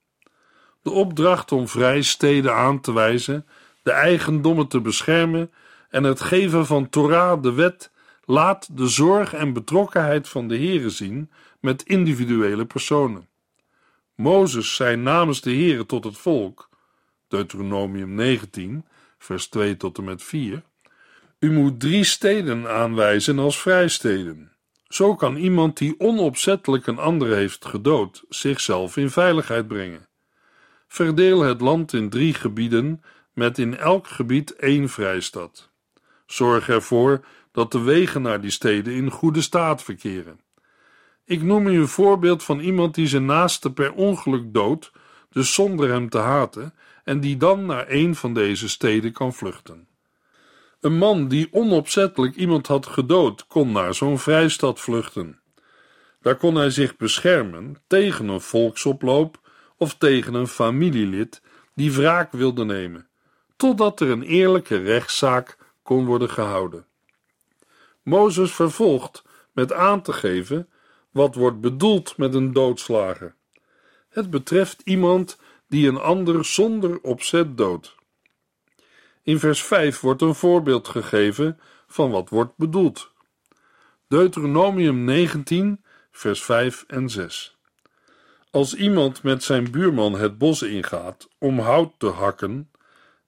De 0.81 0.91
opdracht 0.91 1.51
om 1.51 1.67
vrijsteden 1.67 2.55
aan 2.55 2.81
te 2.81 2.93
wijzen, 2.93 3.45
de 3.83 3.91
eigendommen 3.91 4.67
te 4.67 4.81
beschermen 4.81 5.51
en 5.89 6.03
het 6.03 6.21
geven 6.21 6.65
van 6.65 6.89
Torah, 6.89 7.41
de 7.43 7.53
wet, 7.53 7.91
laat 8.25 8.77
de 8.77 8.87
zorg 8.87 9.33
en 9.33 9.53
betrokkenheid 9.53 10.29
van 10.29 10.47
de 10.47 10.57
Heere 10.57 10.89
zien 10.89 11.31
met 11.59 11.83
individuele 11.83 12.65
personen. 12.65 13.27
Mozes 14.15 14.75
zei 14.75 14.95
namens 14.95 15.41
de 15.41 15.51
Heere 15.51 15.85
tot 15.85 16.03
het 16.03 16.17
volk, 16.17 16.69
Deuteronomium 17.27 18.13
19, 18.15 18.85
vers 19.17 19.47
2 19.47 19.77
tot 19.77 19.97
en 19.97 20.03
met 20.03 20.23
4. 20.23 20.63
U 21.39 21.51
moet 21.51 21.79
drie 21.79 22.03
steden 22.03 22.67
aanwijzen 22.67 23.39
als 23.39 23.61
vrijsteden. 23.61 24.51
Zo 24.87 25.15
kan 25.15 25.35
iemand 25.35 25.77
die 25.77 25.99
onopzettelijk 25.99 26.87
een 26.87 26.99
ander 26.99 27.35
heeft 27.35 27.65
gedood 27.65 28.23
zichzelf 28.29 28.97
in 28.97 29.09
veiligheid 29.09 29.67
brengen. 29.67 30.07
Verdeel 30.87 31.41
het 31.41 31.61
land 31.61 31.93
in 31.93 32.09
drie 32.09 32.33
gebieden 32.33 33.03
met 33.33 33.57
in 33.57 33.77
elk 33.77 34.07
gebied 34.07 34.55
één 34.55 34.89
vrijstad. 34.89 35.71
Zorg 36.25 36.69
ervoor 36.69 37.25
dat 37.53 37.71
de 37.71 37.81
wegen 37.81 38.21
naar 38.21 38.41
die 38.41 38.51
steden 38.51 38.93
in 38.93 39.11
goede 39.11 39.41
staat 39.41 39.83
verkeren. 39.83 40.39
Ik 41.25 41.43
noem 41.43 41.67
u 41.67 41.79
een 41.79 41.87
voorbeeld 41.87 42.43
van 42.43 42.59
iemand 42.59 42.95
die 42.95 43.07
zijn 43.07 43.25
naaste 43.25 43.73
per 43.73 43.93
ongeluk 43.93 44.53
doodt, 44.53 44.91
dus 45.29 45.53
zonder 45.53 45.89
hem 45.89 46.09
te 46.09 46.17
haten, 46.17 46.73
en 47.03 47.19
die 47.19 47.37
dan 47.37 47.65
naar 47.65 47.85
een 47.87 48.15
van 48.15 48.33
deze 48.33 48.69
steden 48.69 49.11
kan 49.11 49.33
vluchten. 49.33 49.87
Een 50.79 50.97
man 50.97 51.27
die 51.27 51.47
onopzettelijk 51.51 52.35
iemand 52.35 52.67
had 52.67 52.85
gedood, 52.85 53.47
kon 53.47 53.71
naar 53.71 53.93
zo'n 53.93 54.19
vrijstad 54.19 54.79
vluchten. 54.79 55.39
Daar 56.21 56.35
kon 56.35 56.55
hij 56.55 56.69
zich 56.69 56.97
beschermen 56.97 57.75
tegen 57.87 58.27
een 58.27 58.41
volksoploop 58.41 59.39
of 59.77 59.95
tegen 59.95 60.33
een 60.33 60.47
familielid 60.47 61.41
die 61.75 61.91
wraak 61.93 62.31
wilde 62.31 62.65
nemen, 62.65 63.07
totdat 63.55 63.99
er 63.99 64.09
een 64.09 64.23
eerlijke 64.23 64.77
rechtszaak 64.77 65.57
kon 65.83 66.05
worden 66.05 66.29
gehouden. 66.29 66.85
Mozes 68.03 68.51
vervolgt 68.51 69.23
met 69.51 69.73
aan 69.73 70.01
te 70.01 70.13
geven 70.13 70.69
wat 71.11 71.35
wordt 71.35 71.61
bedoeld 71.61 72.17
met 72.17 72.33
een 72.33 72.53
doodslager. 72.53 73.35
Het 74.09 74.29
betreft 74.29 74.81
iemand 74.83 75.37
die 75.67 75.87
een 75.87 75.97
ander 75.97 76.45
zonder 76.45 77.01
opzet 77.01 77.57
doodt. 77.57 77.95
In 79.23 79.39
vers 79.39 79.63
5 79.63 79.99
wordt 79.99 80.21
een 80.21 80.35
voorbeeld 80.35 80.87
gegeven 80.87 81.59
van 81.87 82.11
wat 82.11 82.29
wordt 82.29 82.57
bedoeld. 82.57 83.11
Deuteronomium 84.07 85.03
19, 85.03 85.83
vers 86.11 86.43
5 86.43 86.83
en 86.87 87.09
6. 87.09 87.57
Als 88.51 88.75
iemand 88.75 89.23
met 89.23 89.43
zijn 89.43 89.71
buurman 89.71 90.13
het 90.13 90.37
bos 90.37 90.61
ingaat 90.61 91.27
om 91.37 91.59
hout 91.59 91.93
te 91.97 92.07
hakken, 92.07 92.71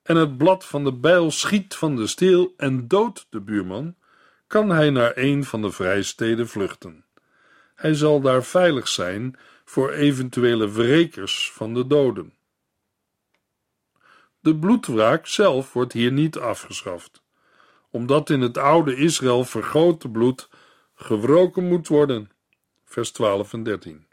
en 0.04 0.16
het 0.16 0.38
blad 0.38 0.66
van 0.66 0.84
de 0.84 0.94
bijl 0.94 1.32
schiet 1.32 1.76
van 1.76 1.96
de 1.96 2.08
steel 2.08 2.54
en 2.58 2.88
doodt 2.88 3.28
de 3.30 3.42
buurman, 3.42 3.96
kan 4.56 4.70
hij 4.70 4.90
naar 4.90 5.12
een 5.16 5.44
van 5.44 5.62
de 5.62 5.72
vrijsteden 5.72 6.48
vluchten. 6.48 7.06
Hij 7.76 7.94
zal 7.94 8.22
daar 8.22 8.44
veilig 8.44 8.88
zijn 8.88 9.36
voor 9.66 9.92
eventuele 9.92 10.72
wrekers 10.72 11.52
van 11.52 11.74
de 11.74 11.88
doden. 11.88 12.34
De 14.40 14.56
bloedwraak 14.56 15.28
zelf 15.28 15.74
wordt 15.74 15.94
hier 15.94 16.12
niet 16.12 16.38
afgeschaft, 16.38 17.24
omdat 17.90 18.30
in 18.30 18.42
het 18.42 18.58
oude 18.58 18.96
Israël 18.96 19.44
vergoten 19.44 20.12
bloed 20.12 20.50
gewroken 20.96 21.68
moet 21.68 21.88
worden. 21.88 22.32
Vers 22.86 23.12
12 23.12 23.54
en 23.54 23.64
13. 23.64 24.08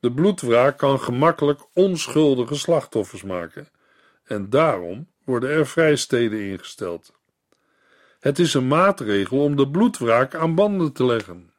De 0.00 0.12
bloedwraak 0.12 0.78
kan 0.78 1.00
gemakkelijk 1.00 1.60
onschuldige 1.72 2.54
slachtoffers 2.54 3.22
maken, 3.22 3.68
en 4.24 4.50
daarom 4.50 5.08
worden 5.24 5.50
er 5.50 5.66
vrijsteden 5.66 6.40
ingesteld. 6.40 7.19
Het 8.20 8.38
is 8.38 8.54
een 8.54 8.68
maatregel 8.68 9.42
om 9.42 9.56
de 9.56 9.68
bloedwraak 9.68 10.34
aan 10.34 10.54
banden 10.54 10.92
te 10.92 11.04
leggen. 11.04 11.52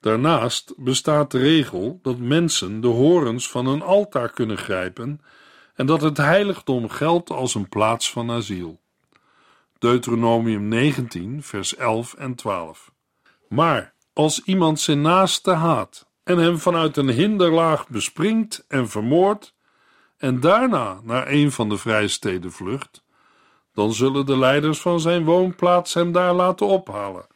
Daarnaast 0.00 0.74
bestaat 0.76 1.30
de 1.30 1.38
regel 1.38 1.98
dat 2.02 2.18
mensen 2.18 2.80
de 2.80 2.88
horens 2.88 3.50
van 3.50 3.66
een 3.66 3.82
altaar 3.82 4.30
kunnen 4.30 4.58
grijpen 4.58 5.20
en 5.74 5.86
dat 5.86 6.00
het 6.00 6.16
heiligdom 6.16 6.88
geldt 6.88 7.30
als 7.30 7.54
een 7.54 7.68
plaats 7.68 8.10
van 8.10 8.30
asiel. 8.30 8.80
Deuteronomium 9.78 10.68
19, 10.68 11.42
vers 11.42 11.76
11 11.76 12.14
en 12.14 12.34
12. 12.34 12.92
Maar 13.48 13.94
Als 14.12 14.42
iemand 14.44 14.80
zijn 14.80 15.00
naaste 15.00 15.50
haat 15.50 16.08
en 16.22 16.38
hem 16.38 16.58
vanuit 16.58 16.96
een 16.96 17.08
hinderlaag 17.08 17.88
bespringt 17.88 18.64
en 18.68 18.88
vermoordt, 18.88 19.54
en 20.16 20.40
daarna 20.40 21.00
naar 21.02 21.28
een 21.28 21.52
van 21.52 21.68
de 21.68 21.76
vrijsteden 21.76 22.52
vlucht, 22.52 23.04
dan 23.80 23.92
zullen 23.92 24.26
de 24.26 24.38
leiders 24.38 24.80
van 24.80 25.00
zijn 25.00 25.24
woonplaats 25.24 25.94
hem 25.94 26.12
daar 26.12 26.34
laten 26.34 26.66
ophalen 26.66 27.26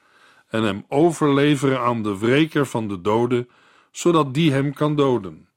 en 0.48 0.62
hem 0.62 0.84
overleveren 0.88 1.80
aan 1.80 2.02
de 2.02 2.18
wreker 2.18 2.66
van 2.66 2.88
de 2.88 3.00
doden, 3.00 3.48
zodat 3.90 4.34
die 4.34 4.52
hem 4.52 4.74
kan 4.74 4.96
doden. 4.96 5.48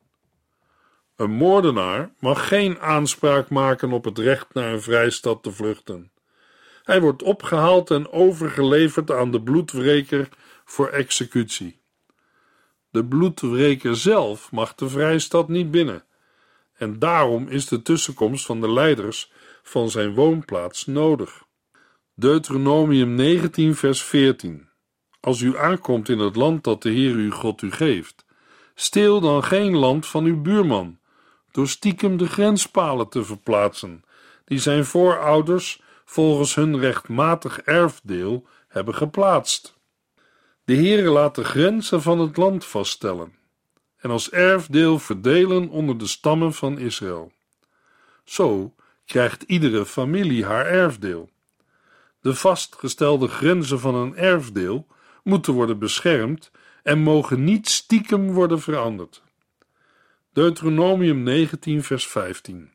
Een 1.15 1.31
moordenaar 1.31 2.13
mag 2.19 2.47
geen 2.47 2.79
aanspraak 2.79 3.49
maken 3.49 3.91
op 3.91 4.03
het 4.03 4.17
recht 4.17 4.53
naar 4.53 4.73
een 4.73 4.81
vrijstad 4.81 5.43
te 5.43 5.51
vluchten. 5.51 6.11
Hij 6.83 7.01
wordt 7.01 7.23
opgehaald 7.23 7.91
en 7.91 8.11
overgeleverd 8.11 9.11
aan 9.11 9.31
de 9.31 9.41
bloedwreker 9.41 10.29
voor 10.65 10.87
executie. 10.87 11.81
De 12.89 13.05
bloedwreker 13.05 13.95
zelf 13.95 14.51
mag 14.51 14.75
de 14.75 14.89
vrijstad 14.89 15.47
niet 15.47 15.71
binnen, 15.71 16.03
en 16.73 16.99
daarom 16.99 17.47
is 17.47 17.67
de 17.67 17.81
tussenkomst 17.81 18.45
van 18.45 18.61
de 18.61 18.71
leiders 18.71 19.31
van 19.67 19.89
zijn 19.89 20.13
woonplaats 20.13 20.85
nodig. 20.85 21.43
Deuteronomium 22.13 23.15
19, 23.15 23.75
vers 23.75 24.03
14. 24.03 24.69
Als 25.19 25.41
u 25.41 25.57
aankomt 25.57 26.09
in 26.09 26.19
het 26.19 26.35
land 26.35 26.63
dat 26.63 26.81
de 26.81 26.89
Heer 26.89 27.15
uw 27.15 27.31
God 27.31 27.61
u 27.61 27.71
geeft, 27.71 28.25
steel 28.75 29.19
dan 29.19 29.43
geen 29.43 29.75
land 29.75 30.05
van 30.05 30.23
uw 30.23 30.41
buurman, 30.41 30.99
door 31.51 31.67
stiekem 31.67 32.17
de 32.17 32.27
grenspalen 32.27 33.09
te 33.09 33.23
verplaatsen, 33.23 34.03
die 34.45 34.59
zijn 34.59 34.85
voorouders 34.85 35.81
volgens 36.05 36.55
hun 36.55 36.79
rechtmatig 36.79 37.61
erfdeel 37.61 38.47
hebben 38.67 38.95
geplaatst. 38.95 39.77
De 40.63 40.75
Heere 40.75 41.09
laat 41.09 41.35
de 41.35 41.43
grenzen 41.43 42.01
van 42.01 42.19
het 42.19 42.37
land 42.37 42.65
vaststellen 42.65 43.35
en 43.97 44.09
als 44.09 44.29
erfdeel 44.29 44.99
verdelen 44.99 45.69
onder 45.69 45.97
de 45.97 46.07
stammen 46.07 46.53
van 46.53 46.79
Israël. 46.79 47.31
Zo 48.23 48.75
krijgt 49.07 49.43
iedere 49.43 49.85
familie 49.85 50.45
haar 50.45 50.65
erfdeel. 50.65 51.29
De 52.21 52.35
vastgestelde 52.35 53.27
grenzen 53.27 53.79
van 53.79 53.95
een 53.95 54.15
erfdeel 54.15 54.87
moeten 55.23 55.53
worden 55.53 55.79
beschermd 55.79 56.51
en 56.83 56.99
mogen 56.99 57.43
niet 57.43 57.69
stiekem 57.69 58.31
worden 58.31 58.59
veranderd. 58.59 59.23
Deuteronomium 60.33 61.23
19, 61.23 61.83
vers 61.83 62.07
15. 62.07 62.71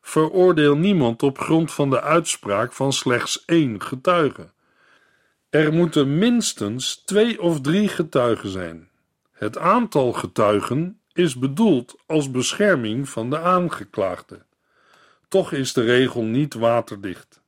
Veroordeel 0.00 0.76
niemand 0.76 1.22
op 1.22 1.38
grond 1.38 1.72
van 1.72 1.90
de 1.90 2.00
uitspraak 2.00 2.72
van 2.72 2.92
slechts 2.92 3.44
één 3.44 3.82
getuige. 3.82 4.50
Er 5.50 5.72
moeten 5.72 6.18
minstens 6.18 6.96
twee 7.04 7.42
of 7.42 7.60
drie 7.60 7.88
getuigen 7.88 8.48
zijn. 8.48 8.88
Het 9.32 9.58
aantal 9.58 10.12
getuigen 10.12 11.00
is 11.12 11.38
bedoeld 11.38 11.94
als 12.06 12.30
bescherming 12.30 13.08
van 13.08 13.30
de 13.30 13.38
aangeklaagde. 13.38 14.44
Toch 15.32 15.52
is 15.52 15.72
de 15.72 15.82
regel 15.82 16.22
niet 16.22 16.54
waterdicht. 16.54 17.42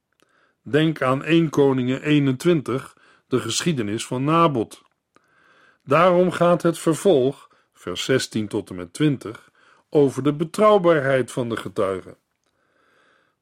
Denk 0.63 1.03
aan 1.03 1.25
1 1.25 1.51
Koningen 1.51 2.03
21, 2.03 2.97
de 3.29 3.41
geschiedenis 3.41 4.07
van 4.07 4.25
Nabot. 4.25 4.83
Daarom 5.83 6.31
gaat 6.31 6.63
het 6.63 6.79
vervolg, 6.79 7.49
vers 7.73 8.05
16 8.05 8.49
tot 8.49 8.71
en 8.71 8.77
met 8.77 8.93
20, 8.93 9.51
over 9.89 10.23
de 10.23 10.33
betrouwbaarheid 10.33 11.33
van 11.33 11.49
de 11.49 11.57
getuigen. 11.57 12.17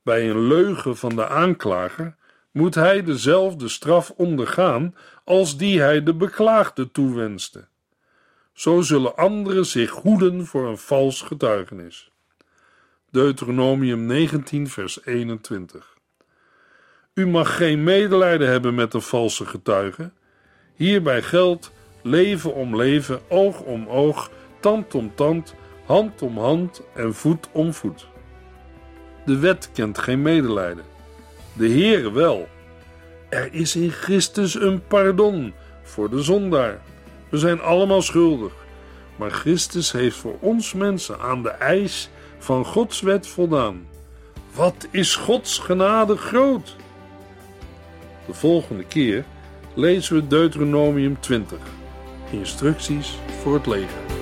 Bij 0.03 0.31
een 0.31 0.47
leugen 0.47 0.97
van 0.97 1.17
de 1.17 1.29
aanklager 1.29 2.17
moet 2.51 2.75
hij 2.75 3.03
dezelfde 3.03 3.69
straf 3.69 4.11
ondergaan 4.11 4.95
als 5.25 5.57
die 5.57 5.81
hij 5.81 6.03
de 6.03 6.15
beklaagde 6.15 6.91
toewenste. 6.91 7.69
Zo 8.53 8.81
zullen 8.81 9.17
anderen 9.17 9.67
zich 9.67 9.91
hoeden 9.91 10.47
voor 10.47 10.69
een 10.69 10.79
vals 10.79 11.23
getuigenis. 11.23 12.12
Deuteronomium 13.13 14.07
19, 14.07 14.69
vers 14.69 15.05
21. 15.05 15.97
U 17.15 17.27
mag 17.27 17.57
geen 17.57 17.83
medelijden 17.83 18.49
hebben 18.49 18.75
met 18.75 18.95
een 18.95 19.03
valse 19.03 19.47
getuige. 19.47 20.13
Hierbij 20.75 21.23
geldt 21.23 21.73
leven 22.03 22.55
om 22.55 22.77
leven, 22.77 23.21
oog 23.29 23.61
om 23.61 23.89
oog, 23.89 24.31
tand 24.61 24.95
om 24.95 25.15
tand, 25.15 25.55
hand 25.85 26.23
om 26.23 26.39
hand 26.39 26.83
en 26.95 27.15
voet 27.15 27.49
om 27.53 27.73
voet. 27.73 28.07
De 29.25 29.39
wet 29.39 29.71
kent 29.73 29.99
geen 29.99 30.23
medelijden, 30.23 30.85
de 31.53 31.69
Heere 31.69 32.13
wel. 32.13 32.49
Er 33.29 33.49
is 33.53 33.77
in 33.77 33.91
Christus 33.91 34.55
een 34.55 34.87
pardon 34.87 35.55
voor 35.83 36.11
de 36.11 36.23
zondaar. 36.23 36.81
We 37.29 37.39
zijn 37.39 37.61
allemaal 37.61 38.03
schuldig, 38.03 38.53
maar 39.17 39.31
Christus 39.31 39.93
heeft 39.93 40.17
voor 40.17 40.37
ons 40.41 40.73
mensen 40.73 41.21
aan 41.21 41.43
de 41.43 41.51
eis 41.51 42.11
van 42.43 42.65
Gods 42.65 43.01
wet 43.01 43.27
voldaan. 43.27 43.87
Wat 44.55 44.89
is 44.91 45.15
Gods 45.15 45.59
genade 45.59 46.17
groot? 46.17 46.77
De 48.27 48.35
volgende 48.35 48.85
keer 48.85 49.25
lezen 49.75 50.17
we 50.17 50.27
Deuteronomium 50.27 51.21
20. 51.21 51.59
Instructies 52.31 53.19
voor 53.43 53.55
het 53.55 53.67
leger. 53.67 54.22